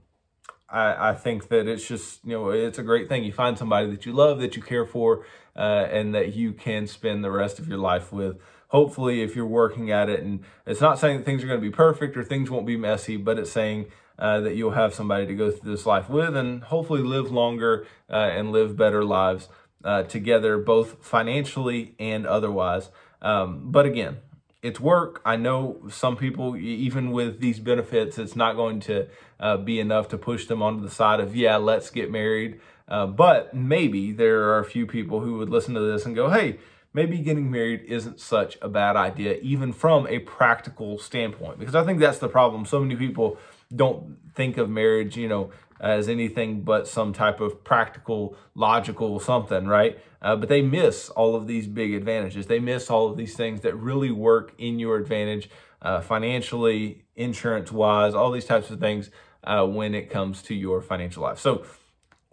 I, 0.68 1.10
I 1.10 1.14
think 1.14 1.48
that 1.48 1.68
it's 1.68 1.86
just 1.86 2.24
you 2.24 2.32
know 2.32 2.50
it's 2.50 2.78
a 2.78 2.82
great 2.82 3.08
thing. 3.08 3.24
You 3.24 3.32
find 3.32 3.56
somebody 3.56 3.88
that 3.90 4.06
you 4.06 4.12
love, 4.12 4.40
that 4.40 4.56
you 4.56 4.62
care 4.62 4.86
for, 4.86 5.24
uh, 5.54 5.86
and 5.90 6.14
that 6.14 6.34
you 6.34 6.52
can 6.52 6.86
spend 6.86 7.22
the 7.22 7.30
rest 7.30 7.58
of 7.58 7.68
your 7.68 7.78
life 7.78 8.12
with. 8.12 8.38
Hopefully, 8.68 9.22
if 9.22 9.36
you're 9.36 9.46
working 9.46 9.90
at 9.90 10.08
it, 10.08 10.20
and 10.20 10.40
it's 10.66 10.80
not 10.80 10.98
saying 10.98 11.18
that 11.18 11.24
things 11.24 11.42
are 11.44 11.46
going 11.46 11.60
to 11.60 11.66
be 11.66 11.74
perfect 11.74 12.16
or 12.16 12.24
things 12.24 12.50
won't 12.50 12.66
be 12.66 12.76
messy, 12.76 13.16
but 13.16 13.38
it's 13.38 13.50
saying 13.50 13.86
uh, 14.18 14.40
that 14.40 14.56
you'll 14.56 14.72
have 14.72 14.94
somebody 14.94 15.26
to 15.26 15.34
go 15.34 15.50
through 15.50 15.70
this 15.70 15.86
life 15.86 16.08
with 16.08 16.36
and 16.36 16.64
hopefully 16.64 17.02
live 17.02 17.30
longer 17.30 17.86
uh, 18.10 18.16
and 18.16 18.50
live 18.50 18.76
better 18.76 19.04
lives 19.04 19.48
uh, 19.84 20.02
together, 20.02 20.58
both 20.58 21.04
financially 21.04 21.94
and 21.98 22.26
otherwise. 22.26 22.90
Um, 23.22 23.70
but 23.70 23.86
again, 23.86 24.18
it's 24.62 24.80
work. 24.80 25.20
I 25.24 25.36
know 25.36 25.80
some 25.88 26.16
people, 26.16 26.56
even 26.56 27.12
with 27.12 27.40
these 27.40 27.60
benefits, 27.60 28.18
it's 28.18 28.34
not 28.34 28.56
going 28.56 28.80
to 28.80 29.06
uh, 29.38 29.58
be 29.58 29.78
enough 29.78 30.08
to 30.08 30.18
push 30.18 30.46
them 30.46 30.60
onto 30.60 30.82
the 30.82 30.90
side 30.90 31.20
of, 31.20 31.36
yeah, 31.36 31.56
let's 31.56 31.90
get 31.90 32.10
married. 32.10 32.60
Uh, 32.88 33.06
but 33.06 33.54
maybe 33.54 34.12
there 34.12 34.44
are 34.44 34.58
a 34.58 34.64
few 34.64 34.86
people 34.86 35.20
who 35.20 35.38
would 35.38 35.50
listen 35.50 35.74
to 35.74 35.80
this 35.80 36.04
and 36.06 36.14
go, 36.14 36.30
hey, 36.30 36.58
maybe 36.96 37.18
getting 37.18 37.50
married 37.50 37.82
isn't 37.86 38.18
such 38.18 38.56
a 38.62 38.68
bad 38.70 38.96
idea, 38.96 39.34
even 39.42 39.70
from 39.70 40.06
a 40.06 40.18
practical 40.20 40.98
standpoint. 40.98 41.58
Because 41.58 41.74
I 41.74 41.84
think 41.84 42.00
that's 42.00 42.18
the 42.18 42.28
problem. 42.28 42.64
So 42.64 42.80
many 42.80 42.96
people 42.96 43.38
don't 43.74 44.16
think 44.34 44.56
of 44.56 44.70
marriage, 44.70 45.14
you 45.14 45.28
know, 45.28 45.50
as 45.78 46.08
anything 46.08 46.62
but 46.62 46.88
some 46.88 47.12
type 47.12 47.38
of 47.38 47.62
practical, 47.62 48.34
logical 48.54 49.20
something, 49.20 49.66
right? 49.66 49.98
Uh, 50.22 50.36
but 50.36 50.48
they 50.48 50.62
miss 50.62 51.10
all 51.10 51.36
of 51.36 51.46
these 51.46 51.66
big 51.66 51.92
advantages. 51.92 52.46
They 52.46 52.60
miss 52.60 52.88
all 52.88 53.10
of 53.10 53.18
these 53.18 53.36
things 53.36 53.60
that 53.60 53.74
really 53.74 54.10
work 54.10 54.54
in 54.56 54.78
your 54.78 54.96
advantage 54.96 55.50
uh, 55.82 56.00
financially, 56.00 57.04
insurance 57.14 57.70
wise, 57.70 58.14
all 58.14 58.30
these 58.30 58.46
types 58.46 58.70
of 58.70 58.80
things 58.80 59.10
uh, 59.44 59.66
when 59.66 59.94
it 59.94 60.08
comes 60.08 60.40
to 60.44 60.54
your 60.54 60.80
financial 60.80 61.22
life. 61.22 61.38
So, 61.38 61.66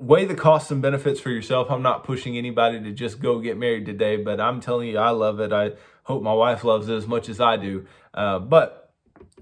weigh 0.04 0.26
the 0.26 0.36
costs 0.36 0.70
and 0.70 0.82
benefits 0.82 1.20
for 1.20 1.30
yourself. 1.30 1.72
I'm 1.72 1.82
not 1.82 2.04
pushing 2.04 2.38
anybody 2.38 2.80
to 2.82 2.92
just 2.92 3.20
go 3.20 3.40
get 3.40 3.58
married 3.58 3.86
today, 3.86 4.18
but 4.18 4.40
I'm 4.40 4.60
telling 4.60 4.90
you, 4.90 4.98
I 4.98 5.12
love 5.12 5.40
it. 5.40 5.54
I 5.54 5.72
hope 6.04 6.22
my 6.22 6.34
wife 6.34 6.64
loves 6.64 6.90
it 6.90 6.96
as 6.96 7.08
much 7.08 7.30
as 7.30 7.40
I 7.40 7.56
do. 7.58 7.86
Uh, 8.14 8.40
but 8.40 8.92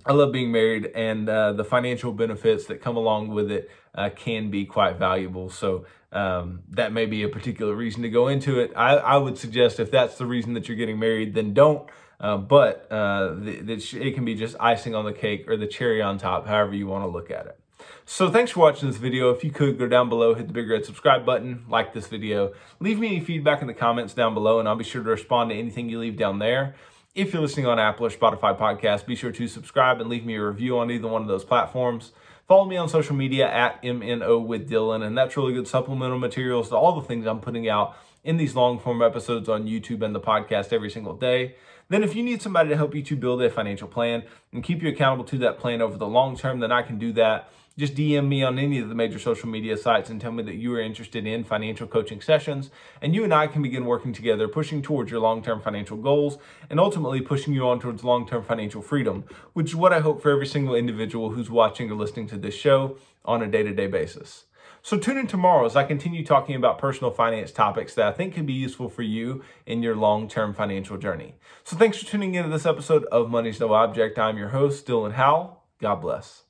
I 0.06 0.13
love 0.13 0.32
being 0.32 0.52
married, 0.52 0.86
and 0.95 1.28
uh, 1.28 1.54
the 1.54 1.63
financial 1.63 2.12
benefits 2.12 2.65
that 2.65 2.82
come 2.82 2.95
along 2.95 3.30
with 3.30 3.52
it 3.52 3.69
uh, 3.95 4.10
can 4.15 4.50
be 4.50 4.65
quite 4.65 4.97
valuable. 4.97 5.50
So 5.50 5.86
um, 6.12 6.62
that 6.69 6.93
may 6.93 7.06
be 7.06 7.24
a 7.24 7.30
particular 7.30 7.76
reason 7.76 8.04
to 8.04 8.10
go 8.10 8.28
into 8.28 8.60
it. 8.60 8.71
I, 8.76 8.97
I, 8.97 9.17
would 9.17 9.38
suggest 9.38 9.80
if 9.80 9.91
that's 9.91 10.17
the 10.17 10.26
reason 10.26 10.54
that 10.54 10.67
you're 10.67 10.78
getting 10.78 11.00
married, 11.00 11.34
then 11.34 11.54
don't. 11.54 11.89
Uh, 12.19 12.38
but 12.38 12.88
uh, 12.91 13.34
the, 13.36 13.62
the, 13.62 14.00
it 14.00 14.13
can 14.13 14.26
be 14.26 14.36
just 14.36 14.56
icing 14.60 14.93
on 14.93 15.06
the 15.06 15.13
cake 15.13 15.47
or 15.47 15.58
the 15.58 15.67
cherry 15.67 16.02
on 16.02 16.17
top, 16.17 16.47
however 16.47 16.76
you 16.76 16.86
want 16.86 17.04
to 17.04 17.08
look 17.08 17.32
at 17.32 17.47
it. 17.47 17.61
So 18.06 18.30
thanks 18.30 18.52
for 18.52 18.60
watching 18.60 18.89
this 18.89 18.98
video. 18.98 19.30
If 19.32 19.44
you 19.44 19.52
could 19.52 19.78
go 19.78 19.88
down 19.88 20.10
below, 20.10 20.34
hit 20.34 20.48
the 20.48 20.54
big 20.54 20.70
red 20.70 20.86
subscribe 20.86 21.26
button, 21.26 21.65
like 21.70 21.94
this 21.94 22.08
video, 22.08 22.54
leave 22.80 23.00
me 23.00 23.08
any 23.08 23.20
feedback 23.20 23.62
in 23.62 23.67
the 23.67 23.74
comments 23.74 24.13
down 24.13 24.34
below, 24.34 24.60
and 24.60 24.67
I'll 24.67 24.76
be 24.76 24.84
sure 24.84 25.04
to 25.04 25.10
respond 25.10 25.50
to 25.50 25.56
anything 25.56 25.89
you 25.89 26.00
leave 26.00 26.17
down 26.17 26.39
there. 26.39 26.76
If 27.13 27.34
you're 27.34 27.41
listening 27.41 27.65
on 27.65 27.78
Apple 27.78 28.06
or 28.06 28.10
Spotify 28.10 28.58
podcast, 28.58 29.06
be 29.06 29.15
sure 29.15 29.32
to 29.32 29.48
subscribe 29.48 30.00
and 30.00 30.10
leave 30.10 30.26
me 30.26 30.36
a 30.36 30.46
review 30.46 30.78
on 30.78 30.89
either 30.89 31.08
one 31.08 31.22
of 31.22 31.28
those 31.28 31.44
platforms. 31.44 32.12
Follow 32.48 32.65
me 32.65 32.78
on 32.78 32.89
social 32.89 33.15
media 33.15 33.50
at 33.50 33.82
MNO 33.82 34.46
with 34.46 34.70
Dylan, 34.70 35.06
and 35.06 35.17
that's 35.17 35.38
really 35.38 35.54
good 35.54 35.67
supplemental 35.67 36.20
materials 36.20 36.70
to 36.70 36.76
all 36.76 37.00
the 37.00 37.08
things 37.08 37.26
I'm 37.26 37.39
putting 37.39 37.70
out 37.70 37.96
in 38.24 38.38
these 38.38 38.56
long 38.56 38.80
form 38.80 39.02
episodes 39.02 39.50
on 39.50 39.65
YouTube 39.65 40.02
and 40.04 40.13
the 40.13 40.20
podcast 40.20 40.74
every 40.74 40.89
single 40.89 41.15
day. 41.15 41.56
Then, 41.89 42.04
if 42.04 42.15
you 42.15 42.24
need 42.24 42.41
somebody 42.41 42.70
to 42.70 42.78
help 42.78 42.96
you 42.96 43.04
to 43.04 43.15
build 43.17 43.41
a 43.41 43.50
financial 43.50 43.88
plan 43.88 44.24
and 44.54 44.63
keep 44.63 44.82
you 44.82 44.89
accountable 44.89 45.26
to 45.26 45.38
that 45.39 45.60
plan 45.60 45.82
over 45.82 45.98
the 45.98 46.08
long 46.08 46.38
term, 46.38 46.60
then 46.60 46.72
I 46.72 46.82
can 46.82 46.98
do 46.98 47.12
that. 47.13 47.52
Just 47.82 47.96
DM 47.96 48.28
me 48.28 48.44
on 48.44 48.60
any 48.60 48.78
of 48.78 48.89
the 48.89 48.94
major 48.94 49.17
social 49.17 49.50
media 49.50 49.76
sites 49.76 50.12
and 50.12 50.22
tell 50.22 50.32
me 50.32 50.44
that 50.44 50.54
you 50.54 50.72
are 50.76 50.80
interested 50.80 51.26
in 51.26 51.44
financial 51.44 51.88
coaching 51.88 52.22
sessions. 52.22 52.70
And 53.02 53.15
you 53.15 53.24
and 53.24 53.34
I 53.34 53.48
can 53.48 53.63
begin 53.63 53.86
working 53.86 54.13
together, 54.13 54.48
pushing 54.48 54.84
towards 54.84 55.10
your 55.10 55.20
long 55.20 55.41
term 55.41 55.60
financial 55.60 55.98
goals 55.98 56.38
and 56.70 56.80
ultimately 56.80 57.22
pushing 57.22 57.56
you 57.56 57.67
on 57.67 57.80
towards 57.80 58.04
long 58.04 58.28
term 58.28 58.44
financial 58.44 58.84
freedom, 58.84 59.24
which 59.54 59.70
is 59.70 59.76
what 59.76 59.94
I 59.94 60.00
hope 60.00 60.22
for 60.22 60.30
every 60.30 60.46
single 60.46 60.76
individual 60.76 61.32
who's 61.32 61.50
watching 61.50 61.89
or 61.89 61.96
listening 61.96 62.28
to 62.28 62.38
this 62.38 62.54
show 62.54 62.98
on 63.26 63.41
a 63.41 63.48
day 63.48 63.63
to 63.63 63.74
day 63.74 63.88
basis. 63.88 64.46
So 64.84 65.00
tune 65.00 65.17
in 65.17 65.26
tomorrow 65.26 65.65
as 65.65 65.76
I 65.76 65.84
continue 65.84 66.24
talking 66.24 66.54
about 66.54 66.78
personal 66.78 67.10
finance 67.10 67.52
topics 67.52 67.96
that 67.96 68.06
I 68.06 68.12
think 68.12 68.36
can 68.36 68.46
be 68.46 68.54
useful 68.54 68.89
for 68.89 69.02
you 69.02 69.44
in 69.65 69.82
your 69.82 69.96
long-term 69.96 70.54
financial 70.54 70.98
journey. 70.98 71.34
So 71.63 71.76
thanks 71.76 71.98
for 71.98 72.06
tuning 72.06 72.36
into 72.36 72.52
this 72.52 72.67
episode 72.67 73.06
of 73.06 73.32
Money's 73.32 73.60
No 73.60 73.74
Object. 73.74 74.20
I'm 74.20 74.38
your 74.38 74.50
host, 74.50 74.86
Dylan 74.86 75.13
Howell. 75.13 75.63
God 75.80 75.96
bless. 75.96 76.40